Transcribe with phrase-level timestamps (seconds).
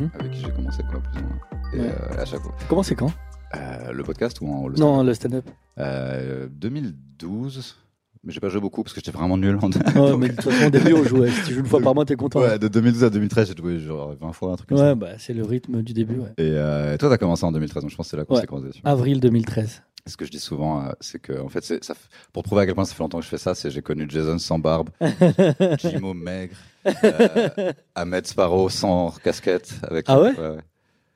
[0.00, 0.10] euh, Mhm.
[0.20, 1.38] avec qui j'ai commencé quoi, plus ou moins.
[1.74, 1.94] Et Ouais.
[2.16, 2.54] euh, à chaque fois.
[2.68, 3.12] Comment c'est quand?
[3.56, 5.44] Euh, le podcast ou en le Non, le stand-up.
[5.78, 7.76] Euh, 2012.
[8.22, 10.44] Mais j'ai pas joué beaucoup parce que j'étais vraiment nul en Ouais, mais de toute
[10.52, 11.30] façon, au début, on jouait.
[11.30, 12.40] Si tu joues une fois par mois, t'es content.
[12.40, 14.94] Ouais, de 2012 à 2013, j'ai joué genre 20 fois, un truc comme Ouais, ça.
[14.94, 16.16] bah, c'est le rythme du début.
[16.18, 16.28] ouais.
[16.36, 18.70] Et euh, toi, t'as commencé en 2013, donc je pense que c'est là qu'on Ouais.
[18.84, 19.82] Avril 2013.
[20.06, 21.94] Ce que je dis souvent, euh, c'est que, en fait, ça,
[22.32, 24.06] pour prouver à quel point ça fait longtemps que je fais ça, c'est j'ai connu
[24.08, 24.90] Jason sans barbe,
[25.78, 26.56] Jimo maigre,
[27.04, 29.74] euh, Ahmed Sparrow sans casquette.
[29.82, 30.32] Avec Ah ouais?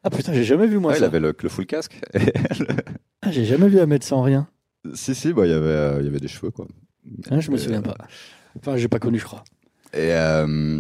[0.03, 1.07] Ah putain, j'ai jamais vu moi Ouais, il ça.
[1.07, 1.99] avait le, le full casque.
[3.23, 4.47] Ah, j'ai jamais vu Ahmed sans rien.
[4.93, 6.67] si, si, bah, il y avait, euh, il y avait des cheveux, quoi.
[7.31, 7.97] Ah, je me souviens euh, pas.
[8.59, 9.45] Enfin, j'ai pas connu, je crois.
[9.95, 10.79] Et euh,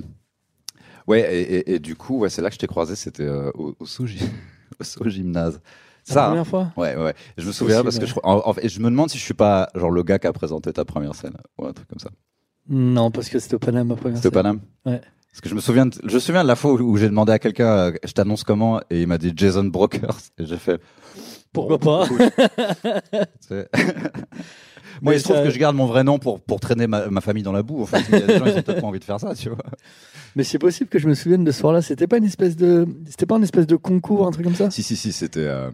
[1.06, 3.50] ouais, et, et- et du coup, ouais, c'est là que je t'ai croisé, c'était euh,
[3.54, 4.06] au, au sous
[4.80, 5.60] au sous gymnase.
[6.08, 6.28] La Ça, hein.
[6.28, 7.14] première fois ouais, ouais.
[7.38, 9.68] Je me souviens parce que je, en, en je me demande si je suis pas
[9.74, 12.10] genre le gars qui a présenté ta première scène ou un truc comme ça.
[12.68, 14.30] Non, parce que c'était au Panama ma première C'était au.
[14.32, 14.60] Paname.
[14.86, 15.00] Ouais.
[15.30, 17.08] Parce que je me souviens, de, je me souviens de la fois où, où j'ai
[17.08, 20.56] demandé à quelqu'un, euh, je t'annonce comment, et il m'a dit Jason Brokers, et j'ai
[20.58, 20.80] fait.
[21.52, 22.08] Pourquoi bon, pas
[25.02, 26.86] Moi, Mais il se trouve ça- que je garde mon vrai nom pour, pour traîner
[26.86, 27.82] ma, ma famille dans la boue.
[27.82, 29.34] En fait, il y a des gens, ils ont peut-être pas envie de faire ça,
[29.34, 29.58] tu vois.
[30.36, 31.82] Mais c'est possible que je me souvienne de ce soir-là.
[31.82, 34.70] C'était pas une espèce de, c'était pas une espèce de concours, un truc comme ça?
[34.70, 35.70] Si, si, si, c'était, euh,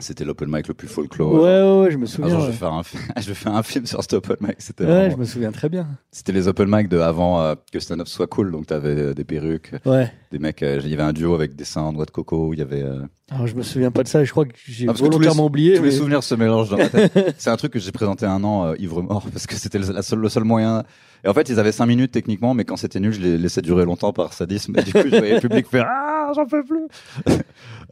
[0.00, 1.32] c'était l'open mic le plus folklore.
[1.34, 2.38] Ouais, ouais, ouais, je me souviens.
[2.40, 4.54] je vais faire un, fi- je vais faire un film sur cet open mic.
[4.58, 5.88] C'était Ouais, vraiment- je me souviens très bien.
[6.12, 8.52] C'était les open mic de avant euh, que stand-up soit cool.
[8.52, 10.12] Donc, t'avais euh, des perruques, Ouais.
[10.30, 10.62] des mecs.
[10.62, 12.52] euh, Il y avait un duo avec des seins en noix de coco.
[12.54, 12.84] Il y avait.
[13.30, 14.22] Alors, je me souviens pas de ça.
[14.24, 15.74] Je crois que j'ai Ah, tous les- oublié.
[15.76, 17.34] Tous les mais- souvenirs se mélangent dans ma tête.
[17.38, 20.02] C'est un truc que j'ai présenté un an ivre mort parce que c'était le, la
[20.02, 20.84] seule- le seul moyen.
[21.24, 23.62] Et en fait, ils avaient cinq minutes techniquement, mais quand c'était nul, je les laissais
[23.62, 24.78] durer longtemps par sadisme.
[24.78, 26.86] Et du coup, je voyais le public faire Ah, j'en peux plus.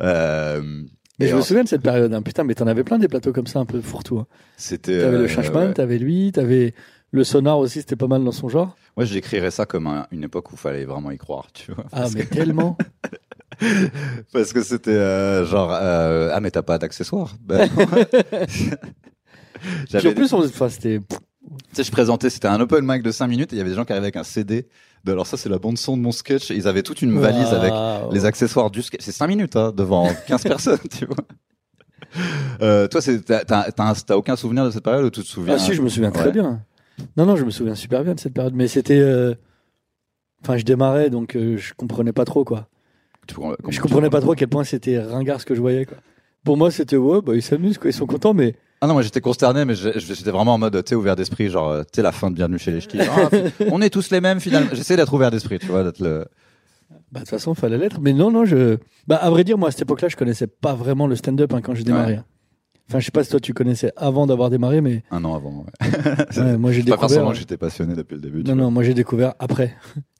[0.03, 0.83] euh,
[1.19, 2.13] Mais et je me en- souviens de cette période.
[2.13, 2.23] hein.
[2.23, 4.19] Putain, mais t'en avais plein des plateaux comme ça, un peu fourre-tout.
[4.19, 4.27] hein.
[4.57, 5.01] C'était.
[5.01, 5.75] T'avais euh, le Chachman, ouais.
[5.75, 6.75] t'avais lui, t'avais
[7.13, 8.77] le sonar aussi, c'était pas mal dans son genre.
[8.97, 11.85] Moi, j'écrirais ça comme un- une époque où il fallait vraiment y croire, tu vois.
[11.93, 12.77] Ah, mais que- tellement.
[14.33, 17.35] Parce que c'était euh, genre euh, ah mais t'as pas d'accessoires.
[17.41, 17.67] Ben,
[19.95, 20.45] en plus, on...
[20.45, 21.01] enfin, c'était.
[21.09, 21.17] Tu
[21.77, 23.77] sais, je présentais, c'était un open mic de 5 minutes et il y avait des
[23.77, 24.69] gens qui arrivaient avec un CD.
[25.07, 26.51] De, alors ça, c'est la bande son de mon sketch.
[26.51, 27.73] Et ils avaient toute une valise avec
[28.13, 29.01] les accessoires du sketch.
[29.03, 31.17] C'est 5 minutes hein, devant 15 personnes, tu vois.
[32.63, 35.23] Euh, toi, c'est- t'as t'as- t'as un- t'as aucun souvenir de cette période ou tu
[35.23, 35.55] te souviens?
[35.55, 36.33] Ah si, je me souviens très Ouais.
[36.33, 36.61] bien.
[37.17, 38.55] Non, non, je me souviens super bien de cette période.
[38.55, 38.99] Mais c'était.
[38.99, 39.35] euh,
[40.43, 42.69] Enfin, je démarrais, donc euh, je comprenais pas trop, quoi.
[43.27, 43.35] Tu
[43.71, 45.97] Je comprenais pas trop à quel point c'était ringard ce que je voyais, quoi.
[46.45, 47.91] Pour moi, c'était, ouais, bah, ils s'amusent, quoi.
[47.91, 48.55] Ils sont contents, mais.
[48.81, 51.71] Ah non, moi j'étais consterné, mais j'ai- j'étais vraiment en mode, tu ouvert d'esprit, genre,
[51.71, 52.99] euh, tu la fin de Bienvenue chez les Ch'tis.
[53.11, 53.29] Ah,
[53.71, 54.69] on est tous les mêmes finalement.
[54.73, 56.27] J'essaie d'être ouvert d'esprit, tu vois, d'être le.
[56.91, 58.01] Bah, de toute façon, fallait l'être.
[58.01, 58.77] Mais non, non, je.
[59.07, 61.61] Bah, à vrai dire, moi, à cette époque-là, je connaissais pas vraiment le stand-up hein,
[61.63, 62.15] quand j'ai démarré.
[62.15, 62.21] Ouais.
[62.89, 65.03] Enfin, je sais pas si toi, tu connaissais avant d'avoir démarré, mais.
[65.11, 65.87] Un an avant, ouais.
[66.37, 67.01] Ouais, moi, j'ai Pas découvert.
[67.01, 68.39] forcément que j'étais passionné depuis le début.
[68.45, 68.65] Non, vois.
[68.65, 69.75] non, moi, j'ai découvert après.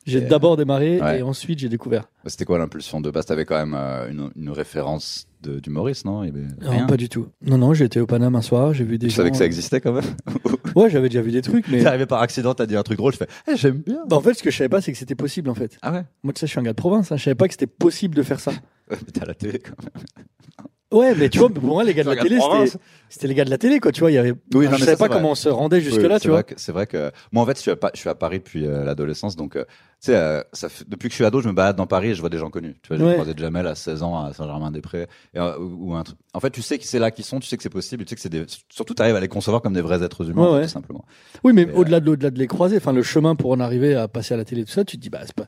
[0.07, 1.19] J'ai d'abord démarré ouais.
[1.19, 2.09] et ensuite, j'ai découvert.
[2.27, 3.27] C'était quoi l'impulsion de base?
[3.27, 5.61] T'avais quand même euh, une, une référence de-
[6.05, 6.25] non?
[6.25, 6.87] Y avait Non, rien?
[6.87, 7.29] pas du tout.
[7.45, 9.17] Non, non, j'étais au Paname un soir, j'ai vu des Tu gens.
[9.19, 10.05] savais que ça existait quand même?
[10.77, 11.79] Ouais, j'avais déjà vu des trucs, mais.
[11.81, 14.05] T'es arrivé par accident, t'as dit un truc drôle, je fais Eh, j'aime bien.
[14.09, 15.79] Bah, en fait, ce que je savais pas, c'est que c'était possible, en fait.
[15.83, 16.05] Ah ouais?
[16.23, 17.67] Moi, tu sais, je suis un gars de province, hein, je savais pas que c'était
[17.67, 18.53] possible de faire ça.
[18.91, 20.67] Ouais, mais t'es à la télé quand même.
[20.93, 23.45] Ouais, mais tu vois, pour moi, les gars de la télé, c'était, c'était les gars
[23.45, 23.91] de la télé, quoi.
[23.91, 24.35] Tu vois, il y avait.
[24.55, 26.37] Oui, je savais pas comment on se rendait jusque-là, Oui, tu c'est vois.
[26.43, 28.15] vrai que- C'est vrai que moi, en fait, je suis à, Pa- je suis à
[28.15, 29.65] Paris depuis euh, l'adolescence, donc euh,
[30.01, 30.43] tu sais, euh,
[30.87, 32.51] depuis que je suis ado, je me balade dans Paris et je vois des gens
[32.51, 32.77] connus.
[32.83, 33.15] Tu vois, j'ai Ouais.
[33.15, 36.19] croisé Jamel à 16 ans à Saint-Germain-des-Prés, euh, ou, ou un truc.
[36.35, 38.11] En fait, tu sais que c'est là qu'ils sont, tu sais que c'est possible, tu
[38.11, 38.45] sais que c'est des.
[38.73, 41.05] Surtout, t'arrives à les concevoir comme des vrais êtres humains, tout simplement.
[41.43, 44.35] Oui, mais euh, au-delà de, les croiser, enfin, le chemin pour en arriver à passer
[44.35, 45.47] à la télé, tout ça, tu te dis, bah, c'est pas.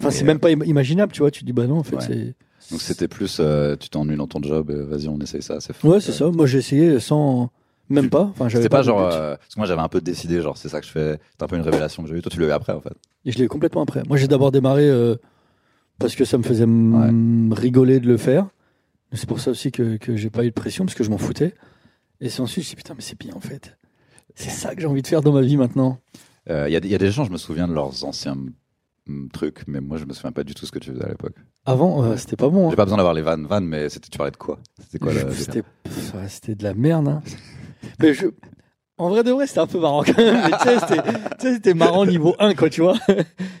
[0.00, 1.30] Enfin, c'est euh, même pas im- imaginable, tu vois.
[1.30, 2.02] Tu te dis, bah non, en fait, Ouais.
[2.06, 2.34] c'est.
[2.70, 5.72] Donc c'était plus, euh, tu t'ennuies dans ton job, euh, vas-y, on essaye ça, c'est
[5.72, 5.88] fun.
[5.88, 6.28] Ouais, c'est ça.
[6.30, 7.50] Moi, j'ai essayé sans.
[7.90, 8.24] Même pas.
[8.24, 10.78] Enfin, j'avais pas genre, euh, parce que moi j'avais un peu décidé, genre c'est ça
[10.82, 12.20] que je fais, c'est un peu une révélation que j'ai eue.
[12.20, 12.92] Toi tu l'as eu après en fait.
[13.24, 14.02] Et je l'ai eu complètement après.
[14.06, 14.90] Moi, j'ai d'abord démarré
[15.98, 16.66] parce que ça me faisait
[17.54, 18.46] rigoler de le faire.
[19.14, 21.16] C'est pour ça aussi que, que j'ai pas eu de pression parce que je m'en
[21.16, 21.54] foutais.
[22.20, 23.78] Et c'est ensuite, je me suis dit, putain, mais c'est bien en fait.
[24.34, 25.98] C'est ça que j'ai envie de faire dans ma vie maintenant.
[26.50, 28.36] Il y, a des- y a des gens, je me souviens de leurs anciens
[29.32, 31.34] truc, mais moi je me souviens pas du tout ce que tu faisais à l'époque.
[31.66, 32.66] Avant, euh, c'était pas bon.
[32.66, 32.70] hein.
[32.70, 34.58] J'ai pas besoin d'avoir les vannes, vannes, mais c'était tu parlais de quoi?
[34.80, 35.62] C'était quoi C'était
[36.28, 37.08] c'était de la merde.
[37.08, 37.22] hein.
[38.00, 38.26] mais je...
[39.00, 40.42] En vrai de vrai, c'était un peu marrant quand même.
[40.50, 42.96] Tu sais, c'était- marrant niveau 1, quoi, tu vois.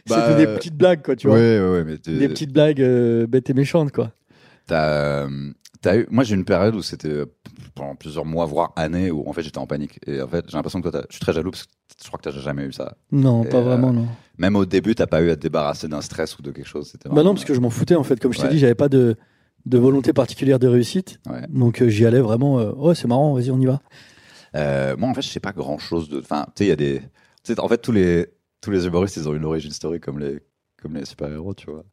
[0.08, 1.36] Bah, c'était des petites blagues, quoi, tu vois.
[1.36, 4.10] Ouais, ouais, ouais, mais t'es- Des petites blagues euh, bêtes et méchantes, quoi.
[4.66, 4.88] T'as,
[5.26, 7.26] euh, t'as eu, moi j'ai eu une période où c'était euh,
[7.74, 10.00] pendant plusieurs mois, voire années, où en fait j'étais en panique.
[10.06, 11.70] Et en fait, j'ai l'impression que toi, je suis très jaloux parce que
[12.02, 12.96] je crois que t'as jamais eu ça.
[13.12, 14.08] Non, Et, pas euh, vraiment, non.
[14.38, 16.88] Même au début, t'as pas eu à te débarrasser d'un stress ou de quelque chose.
[16.92, 18.20] C'était Bah non, parce que je m'en foutais, en fait.
[18.20, 18.50] Comme je t'ai Ouais.
[18.50, 19.16] dit, j'avais pas de,
[19.66, 21.18] de volonté particulière de réussite.
[21.28, 21.42] Ouais.
[21.48, 22.58] Donc euh, j'y allais vraiment.
[22.60, 23.80] euh, ouais, c'est marrant, vas-y, on y va.
[24.54, 26.20] Euh, moi, en fait, je sais pas grand chose de.
[26.20, 27.00] Enfin, tu sais, il y a des.
[27.44, 28.28] tu sais, en fait, tous les
[28.60, 30.38] tous les humoristes, ils ont une origin story comme les
[30.80, 31.84] comme les super héros, tu vois.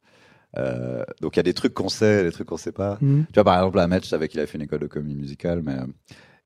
[0.57, 2.97] Euh, donc il y a des trucs qu'on sait, des trucs qu'on sait pas.
[3.01, 3.25] Mhm.
[3.27, 5.15] Tu vois, par exemple, la match, je savais qu'il a fait une école de comédie
[5.15, 5.85] musicale, mais euh,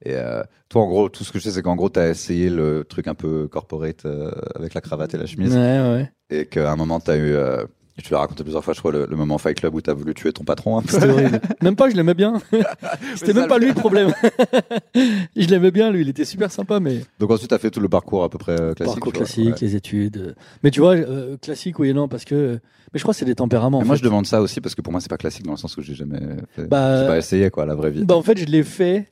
[0.06, 2.50] et euh, toi, en gros, tout ce que je sais, c'est qu'en gros, t'as essayé
[2.50, 6.12] le truc un peu corporate euh, avec la cravate et la chemise, Ouais, ouais.
[6.30, 7.34] et qu'à un moment, t'as eu.
[7.34, 7.66] Euh,
[8.02, 10.14] te l'ai raconté plusieurs fois, je crois, le, le moment Fight Club où t'as voulu
[10.14, 10.82] tuer ton patron.
[10.88, 11.42] C'était horrible.
[11.62, 12.42] Même pas, je l'aimais bien.
[13.18, 14.14] C'était même pas lui le problème.
[14.96, 16.02] je l'aimais bien, lui.
[16.02, 18.54] Il était super sympa, mais Donc ensuite, t'as fait tout le parcours à peu près
[18.54, 18.96] euh, classique.
[18.96, 19.26] parcours tu vois.
[19.26, 19.68] classique, Ouais.
[19.68, 20.36] les études.
[20.64, 20.96] Mais tu vois,
[21.42, 22.60] classique, oui et non, parce que.
[22.94, 23.80] Mais je crois que c'est des tempéraments.
[23.80, 24.00] en moi, fait.
[24.00, 25.82] je demande ça aussi parce que pour moi, c'est pas classique dans le sens où
[25.82, 26.20] j'ai jamais
[26.56, 26.68] fait.
[26.68, 28.06] Bah, j'ai pas essayé, quoi, la vraie vie.
[28.06, 29.12] Bah, en fait, je l'ai fait,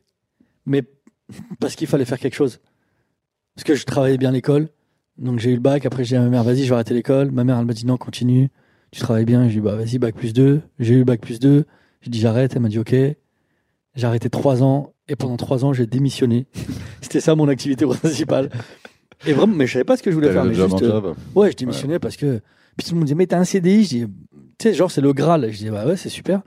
[0.67, 0.83] mais
[1.59, 2.59] parce qu'il fallait faire quelque chose.
[3.55, 4.67] Parce que je travaillais bien à l'école.
[5.17, 5.85] Donc, j'ai eu le bac.
[5.85, 7.31] Après, j'ai dit à ma mère, vas-y, je vais arrêter l'école.
[7.31, 8.49] Ma mère, elle m'a dit, non, continue.
[8.91, 9.47] Tu travailles bien.
[9.47, 10.61] J'ai dit, bah, vas-y, bac plus 2.
[10.79, 11.65] J'ai eu bac plus 2.
[12.01, 12.55] J'ai dit, j'arrête.
[12.55, 12.93] Elle m'a dit, ok.
[13.95, 14.93] J'ai arrêté trois ans.
[15.07, 16.45] Et pendant trois ans, j'ai démissionné.
[17.01, 18.49] C'était ça mon activité principale.
[19.25, 20.43] Et vraiment, mais je savais pas ce que je voulais faire.
[20.43, 21.13] Mais juste, euh.
[21.33, 22.41] Ouais, je démissionnais parce que.
[22.77, 24.09] Puis tout le monde me disait, mais t'as un CDI Je dis, tu
[24.61, 25.51] sais, genre, c'est le Graal.
[25.51, 26.41] Je dis, bah ouais, c'est super.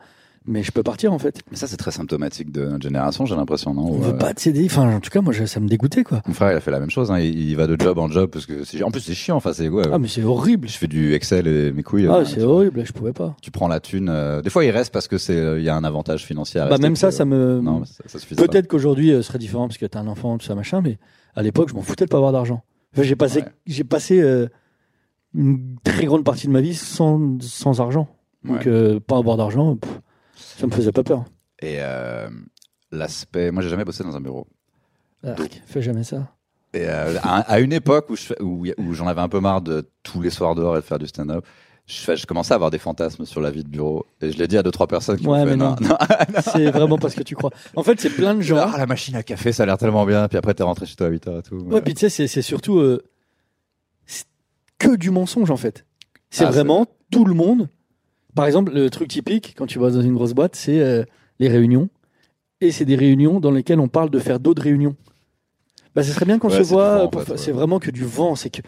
[0.47, 1.41] Mais je peux partir, en fait.
[1.51, 3.83] Mais ça, c'est très symptomatique de notre génération, j'ai l'impression, non?
[3.93, 4.67] On veut euh, pas de CDI.
[4.67, 6.23] Enfin, en tout cas, moi, je- ça me dégoûtait, quoi.
[6.27, 7.11] Mon frère, il a fait la même chose.
[7.11, 7.19] Hein.
[7.21, 8.83] Il, il va de job en job parce que.
[8.83, 9.37] En plus, c'est chiant.
[9.37, 10.67] Enfin, c'est ouais, Ah, mais c'est horrible.
[10.67, 12.07] Je fais du Excel et mes couilles.
[12.09, 12.87] Ah, euh, c'est horrible.
[12.87, 13.37] Je pouvais pas.
[13.43, 14.09] Tu prends la thune.
[14.09, 15.37] euh, Des fois, il reste parce que c'est.
[15.37, 16.59] euh, Il y a un avantage financier.
[16.61, 17.61] À Bah, même ça, ça me.
[17.61, 18.35] Non, ça, ça suffit.
[18.35, 20.99] Peut-être qu'aujourd'hui, ce serait différent parce que t'as un enfant, tout ça, machin, mais
[21.37, 22.63] à l'époque, je m'en foutais de pas avoir d'argent.
[22.95, 23.47] Enfin, j'ai passé, Ouais.
[23.67, 24.49] j'ai passé euh,
[25.35, 28.09] une très grande partie de ma vie sans, sans argent.
[28.45, 28.99] Donc, Ouais.
[29.01, 30.01] pas avoir d'argent, pff,
[30.61, 31.25] ça me faisait pas peur.
[31.62, 32.29] Et euh,
[32.93, 33.51] l'aspect.
[33.51, 34.47] Moi, j'ai jamais bossé dans un bureau.
[35.67, 36.29] Fais jamais ça.
[36.73, 39.29] Et euh, à, à une époque où je fais- où, y- où j'en avais un
[39.29, 41.45] peu marre de tous les soirs dehors et de faire du stand-up,
[41.87, 44.07] je, fais- je commençais à avoir des fantasmes sur la vie de bureau.
[44.23, 45.57] Et je l'ai dit à deux trois personnes qui Ouais, m'ont fait mais
[45.89, 45.97] non.
[46.43, 47.51] C'est vraiment pas ce que tu crois.
[47.75, 48.56] En fait, c'est plein de gens.
[48.59, 50.29] Ah, la machine à café, ça a l'air tellement bien.
[50.29, 51.56] Puis après, t'es rentré chez toi à 8h et tout.
[51.56, 53.03] Ouais, puis tu sais, c'est- c'est surtout euh,
[54.06, 54.25] c'est
[54.79, 55.85] que du mensonge en fait.
[56.31, 57.69] C'est Ah, vraiment tout le monde.
[58.35, 61.05] Par exemple, le truc typique quand tu vas dans une grosse boîte, c'est euh,
[61.38, 61.88] les réunions.
[62.61, 64.94] Et c'est des réunions dans lesquelles on parle de faire d'autres réunions.
[65.94, 67.05] Bah, ce serait bien qu'on Ouais, se voit.
[67.06, 67.37] en fait, ouais.
[67.38, 68.35] C'est vraiment que du vent.
[68.37, 68.61] C'est que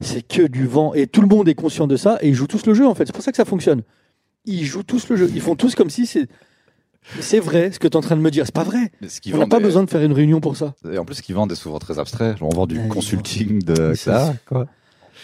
[0.00, 0.92] c'est que du vent.
[0.94, 2.18] Et tout le monde est conscient de ça.
[2.20, 3.06] Et ils jouent tous le jeu en fait.
[3.06, 3.82] C'est pour ça que ça fonctionne.
[4.44, 5.30] Ils jouent tous le jeu.
[5.34, 6.26] Ils font tous comme si c'est
[7.20, 8.44] c'est vrai ce que tu es en train de me dire.
[8.44, 8.90] C'est pas vrai.
[9.08, 10.74] Ce On n'a pas besoin de faire une réunion pour ça.
[10.92, 12.34] Et en plus, ce qu'ils vendent est souvent très abstrait.
[12.42, 14.34] On vend du Ouais, consulting de ça.
[14.46, 14.66] Quoi.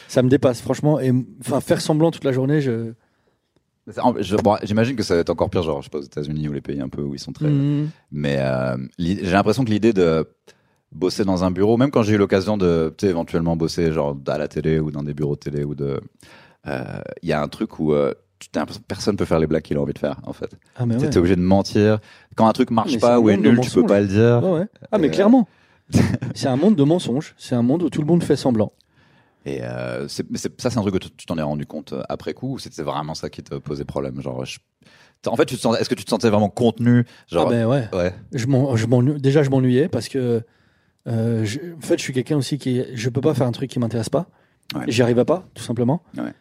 [0.09, 0.99] Ça me dépasse franchement.
[1.01, 2.93] Et enfin faire semblant toute la journée, je.
[3.87, 6.53] Bon, J'imagine que ça va être encore pire, genre, je sais pas, aux États-Unis ou
[6.53, 7.49] les pays un peu où ils sont très.
[7.49, 7.91] Mhm.
[8.13, 10.27] Mais euh, j'ai l'impression que l'idée de
[10.93, 14.17] bosser dans un bureau, même quand j'ai eu l'occasion de, tu sais, éventuellement bosser genre
[14.29, 16.01] à la télé ou dans des bureaux de télé ou de,
[16.67, 16.83] euh,
[17.23, 18.15] il y a un truc où euh,
[18.89, 20.57] personne peut faire les blagues qu'il a envie de faire, en fait.
[20.77, 21.17] Ah mais ouais.
[21.17, 21.99] obligé de mentir.
[22.37, 24.43] Quand un truc marche pas ou est nul, tu peux pas le dire.
[24.45, 24.67] Ouais.
[24.93, 25.49] Ah mais Euh, clairement.
[26.35, 27.35] c'est un monde de mensonges.
[27.37, 28.73] C'est un monde où tout le monde fait semblant.
[29.47, 30.23] Et euh, ça,
[30.59, 33.15] c'est un truc que tu t'en es rendu compte euh, après coup ou c'était vraiment
[33.15, 34.21] ça qui te posait problème?
[34.21, 34.59] Genre, je-
[35.27, 37.05] En fait, est-ce que tu te sentais vraiment contenu?
[37.29, 37.89] Genre, ah ben ouais.
[37.93, 38.15] ouais.
[38.33, 40.43] Je je déjà je m'ennuyais parce que
[41.07, 43.71] euh, je- en fait je suis quelqu'un aussi qui je peux pas faire un truc
[43.71, 44.27] qui m'intéresse pas.
[44.75, 44.85] Ouais.
[44.89, 46.03] J'y arrive pas tout simplement.
[46.17, 46.33] Ouais.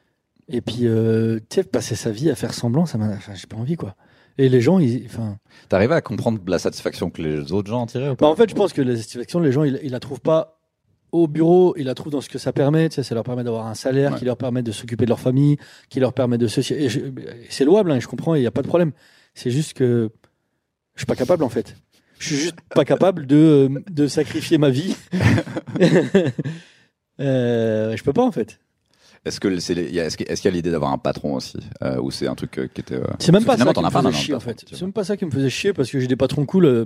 [0.49, 3.47] Et puis euh, tu sais passer sa vie à faire semblant ça m'a enfin, j'ai
[3.47, 3.95] pas envie quoi.
[4.37, 5.37] Et les gens ils enfin
[5.69, 8.25] T'arrivais à comprendre la satisfaction que les autres gens en tiraient ou pas?
[8.25, 10.59] Bah, en fait, je pense que la satisfaction, les gens, ils, ils la trouvent pas
[11.13, 12.89] au bureau, ils la trouvent dans ce que ça permet.
[12.89, 14.19] Tu sais, ça leur permet d'avoir un salaire, Ouais.
[14.19, 15.57] qui leur permet de s'occuper de leur famille,
[15.89, 16.89] qui leur permet de et
[17.49, 18.91] c'est louable, hein, je comprends, il n'y a pas de problème.
[19.35, 20.09] C'est juste que
[20.95, 21.75] je suis pas capable, en fait.
[22.19, 24.95] Je suis juste pas capable de, de sacrifier ma vie.
[27.19, 28.59] euh, je peux pas, en fait.
[29.25, 31.97] Est-ce que c'est est-ce qu'il est-ce qu'il y a l'idée d'avoir un patron aussi euh,
[32.01, 33.91] ou c'est un truc euh, qui était euh, C'est même pas ça qui me as
[33.91, 34.65] pas faisait chier, en patron, fait.
[34.75, 36.65] C'est même pas ça qui me faisait chier parce que j'ai des patrons cool.
[36.65, 36.85] euh,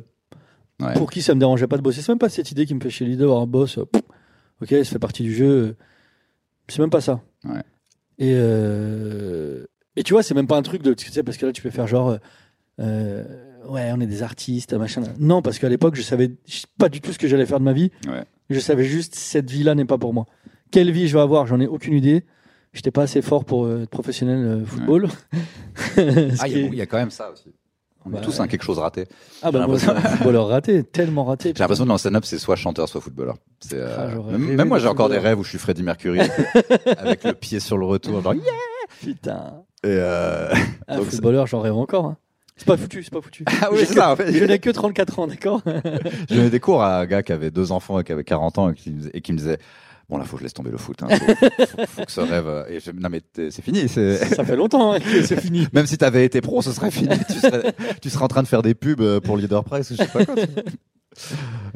[0.79, 0.93] Ouais.
[0.93, 2.03] pour qui ça me dérangeait pas de bosser.
[2.03, 3.79] C'est même pas cette idée qui me fait chier l'idée d'avoir un boss.
[3.79, 4.03] euh, pff,
[4.61, 5.75] ok, ça fait partie du jeu.
[6.67, 7.21] C'est même pas ça.
[7.45, 7.61] Ouais.
[8.19, 10.93] Et, euh, et tu vois, c'est même pas un truc de.
[10.93, 12.09] Tu sais, parce que là, tu peux faire genre.
[12.09, 12.17] euh,
[12.79, 13.23] euh,
[13.67, 15.03] ouais, on est des artistes, machin.
[15.19, 16.31] Non, parce qu'à l'époque, je savais
[16.77, 17.91] pas du tout ce que j'allais faire de ma vie.
[18.07, 18.23] Ouais.
[18.49, 20.25] Je savais juste, cette vie-là n'est pas pour moi.
[20.71, 22.23] Quelle vie je vais avoir, j'en ai aucune idée.
[22.73, 25.07] j'étais pas assez fort pour être professionnel football.
[25.97, 27.53] Ah, il qui y, a- est- il y a quand même ça aussi.
[28.07, 29.05] On Bah, est tous un quelque chose raté.
[29.41, 31.53] Ah bah moi, footballeur raté, tellement raté.
[31.55, 33.35] J'ai l'impression que dans le stand-up, c'est soit chanteur, soit footballeur.
[33.73, 36.19] Euh, Ah, j'aurais même, moi, j'ai encore des rêves où je suis Freddie Mercury
[36.97, 38.21] avec le pied sur le retour.
[38.21, 38.43] Genre, yeah
[39.01, 39.53] Putain.
[39.83, 40.53] Et euh,
[40.87, 42.05] Un Donc, footballeur, j'en rêve encore.
[42.05, 42.17] hein.
[42.55, 43.43] C'est pas foutu, c'est pas foutu.
[43.61, 44.31] Ah oui, c'est ça, en fait.
[44.33, 45.61] Je n'ai que 34 ans, d'accord?
[46.29, 48.57] J'ai donné des cours à un gars qui avait deux enfants et qui avait 40
[48.57, 48.89] ans et qui,
[49.33, 49.59] me disait-
[50.09, 51.03] Bon, là, faut que je laisse tomber le foot.
[51.03, 51.07] Hein.
[51.09, 52.47] Faut, faut- faut que ce rêve.
[52.47, 53.89] euh, Et je, non, mais c'est fini.
[53.89, 55.67] Ça fait longtemps hein, que c'est fini.
[55.73, 57.09] Même si t'avais été pro, ce serait fini.
[57.27, 59.95] tu, serais, tu serais en train de faire des pubs euh, pour Leader Press ou
[59.95, 60.35] je sais pas quoi.
[60.35, 60.47] tu.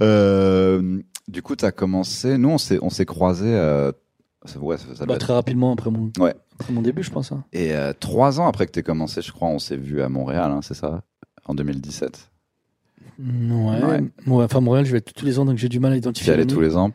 [0.01, 2.38] Euh, du coup, t'as commencé.
[2.38, 3.53] Nous, on s'est, on s'est croisés.
[3.53, 3.91] Euh,
[4.45, 6.33] ça- ouais, ça, Bah, être- très rapidement après mon, Ouais.
[6.59, 7.31] après mon début, je pense.
[7.31, 7.43] hein.
[7.53, 10.51] Et euh, trois ans après que t'aies commencé, je crois, on s'est vu à Montréal,
[10.51, 11.03] hein, c'est ça?
[11.45, 12.29] En 2017.
[13.19, 13.25] Ouais.
[13.83, 14.01] Ouais.
[14.27, 16.31] Ouais, Enfin, Montréal, je vais tous les ans, donc j'ai du mal à identifier.
[16.33, 16.91] allais les tous les ans.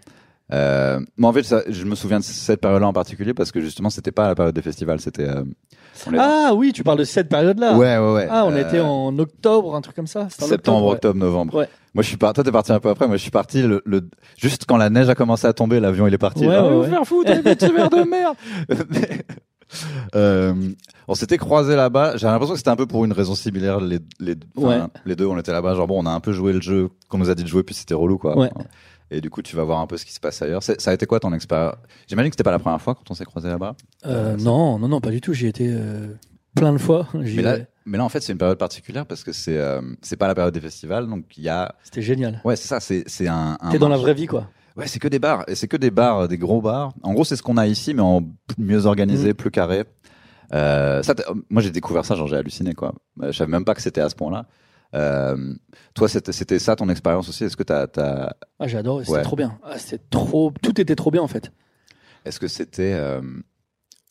[0.53, 3.61] Euh, mais en fait, ça- je me souviens de cette période-là en particulier parce que
[3.61, 5.29] justement, c'était pas la période des festivals, c'était.
[5.29, 5.43] euh,
[6.17, 7.77] Ah oui, tu parles de cette période-là.
[7.77, 8.29] ouais, ouais, ouais.
[8.31, 10.29] Ah, on Euh, était en octobre, un truc comme ça.
[10.31, 10.93] Septembre, ouais.
[10.93, 11.55] octobre, novembre.
[11.57, 11.69] Ouais.
[11.95, 12.35] Moi, je suis parti.
[12.37, 13.09] Toi, t'es parti un peu après.
[13.09, 15.81] Moi, je suis parti le, le- juste quand la neige a commencé à tomber.
[15.81, 16.47] L'avion, il est parti.
[16.47, 16.89] Ouais, ouais, vous ouais.
[16.91, 18.37] faire foutre, de merde.
[20.15, 20.55] Euh,
[21.09, 22.17] on s'était croisés là-bas.
[22.17, 23.81] J'ai l'impression que c'était un peu pour une raison similaire.
[23.81, 24.79] Les, les, Ouais.
[25.05, 25.75] les deux, on était là-bas.
[25.75, 27.65] Genre bon, on a un peu joué le jeu qu'on nous a dit de jouer,
[27.65, 28.39] puis c'était relou, quoi.
[28.39, 28.51] Ouais.
[29.11, 30.63] Et du coup, tu vas voir un peu ce qui se passe ailleurs.
[30.63, 31.75] Ça a été quoi ton expérience
[32.09, 33.77] J'imagine que c'était pas la première fois quand on s'est croisés là-bas.
[34.07, 35.33] Euh, non, non, non, pas du tout.
[35.33, 36.09] J'y étais euh,
[36.57, 37.07] plein de fois.
[37.15, 37.67] Mais là, vais.
[37.85, 40.35] mais là, en fait, c'est une période particulière parce que c'est euh, c'est pas la
[40.35, 42.41] période des festivals, donc il y a C'était génial.
[42.45, 43.57] ouais, c'est ça, c'est c'est un.
[43.61, 44.49] un T'es dans la vraie vie, quoi.
[44.77, 45.45] Ouais, c'est que des bars.
[45.47, 46.93] Et c'est que des bars, euh, des gros bars.
[47.03, 48.23] En gros, c'est ce qu'on a ici, mais en
[48.59, 49.35] mieux organisé, Mhm.
[49.35, 49.85] plus carré.
[50.53, 51.15] Euh, ça,
[51.49, 52.93] moi, j'ai découvert ça, genre j'ai halluciné, quoi.
[53.23, 54.47] Je savais même pas que c'était à ce point-là.
[54.97, 55.55] Euh,
[55.95, 57.45] toi, c'était ça ton expérience aussi.
[57.45, 59.05] Est-ce que t'as, t'as- Ah, j'ai adoré.
[59.05, 59.23] C'était Ouais.
[59.23, 59.59] trop bien.
[59.63, 60.53] Ah, c'était trop.
[60.63, 61.53] Tout était trop bien, en fait.
[62.25, 63.21] est-ce que c'était euh,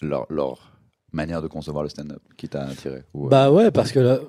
[0.02, 0.72] leur, leur
[1.12, 4.20] manière de concevoir le stand-up qui t'a attiré ou, euh, Bah ouais, parce que là,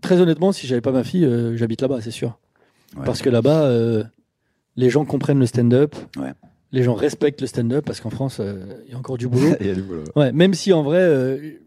[0.00, 2.38] très honnêtement, si j'avais pas ma fille, j'habite là-bas, c'est sûr.
[2.96, 3.04] Ouais.
[3.04, 3.68] Parce que là-bas,
[4.76, 5.94] les gens comprennent le stand-up.
[6.16, 6.32] Ouais.
[6.74, 9.54] Les gens respectent le stand-up parce qu'en France, euh, il y a encore du boulot.
[9.60, 10.04] il y a du boulot.
[10.16, 11.58] ouais, même si en vrai, euh,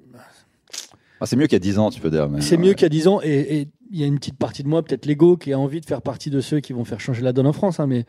[1.22, 2.28] Ah, c'est mieux qu'il y a 10 ans, tu peux dire.
[2.30, 2.62] mais, c'est ouais.
[2.64, 3.20] mieux qu'il y a 10 ans.
[3.24, 5.86] Et il y a une petite partie de moi, peut-être l'ego, qui a envie de
[5.86, 7.80] faire partie de ceux qui vont faire changer la donne en France.
[7.80, 8.06] hein, mais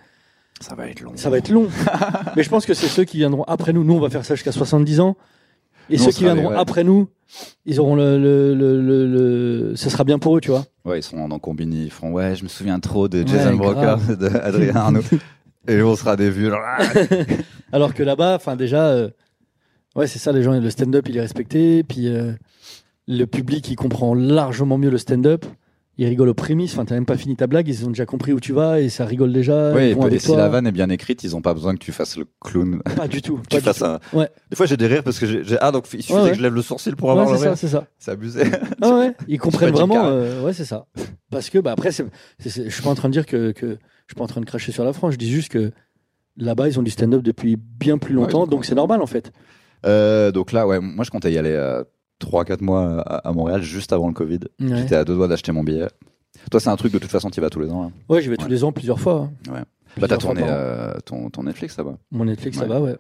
[0.61, 1.13] Ça va être long.
[1.17, 1.69] ça va être long.
[2.37, 3.85] mais je pense que c'est ceux qui viendront après nous.
[3.85, 5.17] Nous, on va faire ça jusqu'à 70 ans.
[5.89, 6.57] Et Nous, ceux qui viendront ouais.
[6.57, 7.09] après nous,
[7.65, 9.07] ils auront le, le, le, le-
[9.71, 10.65] le- Ce sera bien pour eux, tu vois.
[10.85, 13.55] Ouais, ils sont en combini, ils feront ouais, je me souviens trop de Ouais, Jason
[13.55, 14.17] Broker, grave.
[14.19, 15.03] de Adrien Arnaud.
[15.69, 16.53] Et on sera des vieux.
[16.55, 16.79] ah
[17.73, 19.11] Alors que là-bas, enfin déjà, euh,
[19.95, 22.33] ouais, c'est ça, les gens, le stand-up, il est respecté, puis euh,
[23.07, 25.45] le public, il comprend largement mieux le stand-up.
[25.99, 26.75] Il rigole aux prémices.
[26.75, 28.91] Enfin, t'as même pas fini ta blague, ils ont déjà compris où tu vas et
[28.91, 29.73] ça rigole déjà.
[29.81, 30.37] Ils et, vont puis- et avec si toi.
[30.37, 32.83] la vanne est bien écrite, ils ont pas besoin que tu fasses le clown.
[32.97, 33.41] Pas du tout.
[33.49, 33.85] tu pas du fasses tout.
[33.87, 33.99] un.
[34.13, 34.29] Ouais.
[34.51, 35.57] Des fois, j'ai des rires parce que j'ai.
[35.63, 36.31] Ah, donc il suffisait Ouais, ouais.
[36.33, 37.59] que je lève le sourcil pour avoir le c'est ça, rire.
[37.59, 37.87] c'est ça.
[37.99, 38.43] C'est abusé.
[38.83, 40.05] Ah ouais, ils comprennent vraiment.
[40.07, 40.85] Euh, ouais, c'est ça.
[41.31, 42.05] Parce que bah après, c'est,
[42.45, 43.73] je suis pas en train de dire que, que je
[44.09, 45.15] suis pas en train de cracher sur la France.
[45.15, 45.71] Je dis juste que
[46.37, 49.33] là-bas, ils ont du stand-up depuis bien plus longtemps, donc, donc c'est normal en fait.
[49.87, 51.83] Euh, donc là, ouais, moi je comptais y aller euh,
[52.21, 54.41] 3-4 mois à, à Montréal juste avant le Covid.
[54.61, 55.87] Ouais, J'étais à deux doigts d'acheter mon billet.
[56.51, 57.83] Toi, c'est un truc de toute façon, tu y vas tous les ans.
[57.85, 57.91] Là.
[58.09, 58.51] Ouais, j'y vais tous Ouais.
[58.51, 59.29] les ans, plusieurs fois.
[59.29, 59.31] hein.
[59.51, 61.97] Bah, Plusieurs t'as fois tourné euh, ton, ton Netflix là-bas.
[62.11, 62.69] Mon Netflix, ça Ouais.
[62.69, 62.97] va, ouais.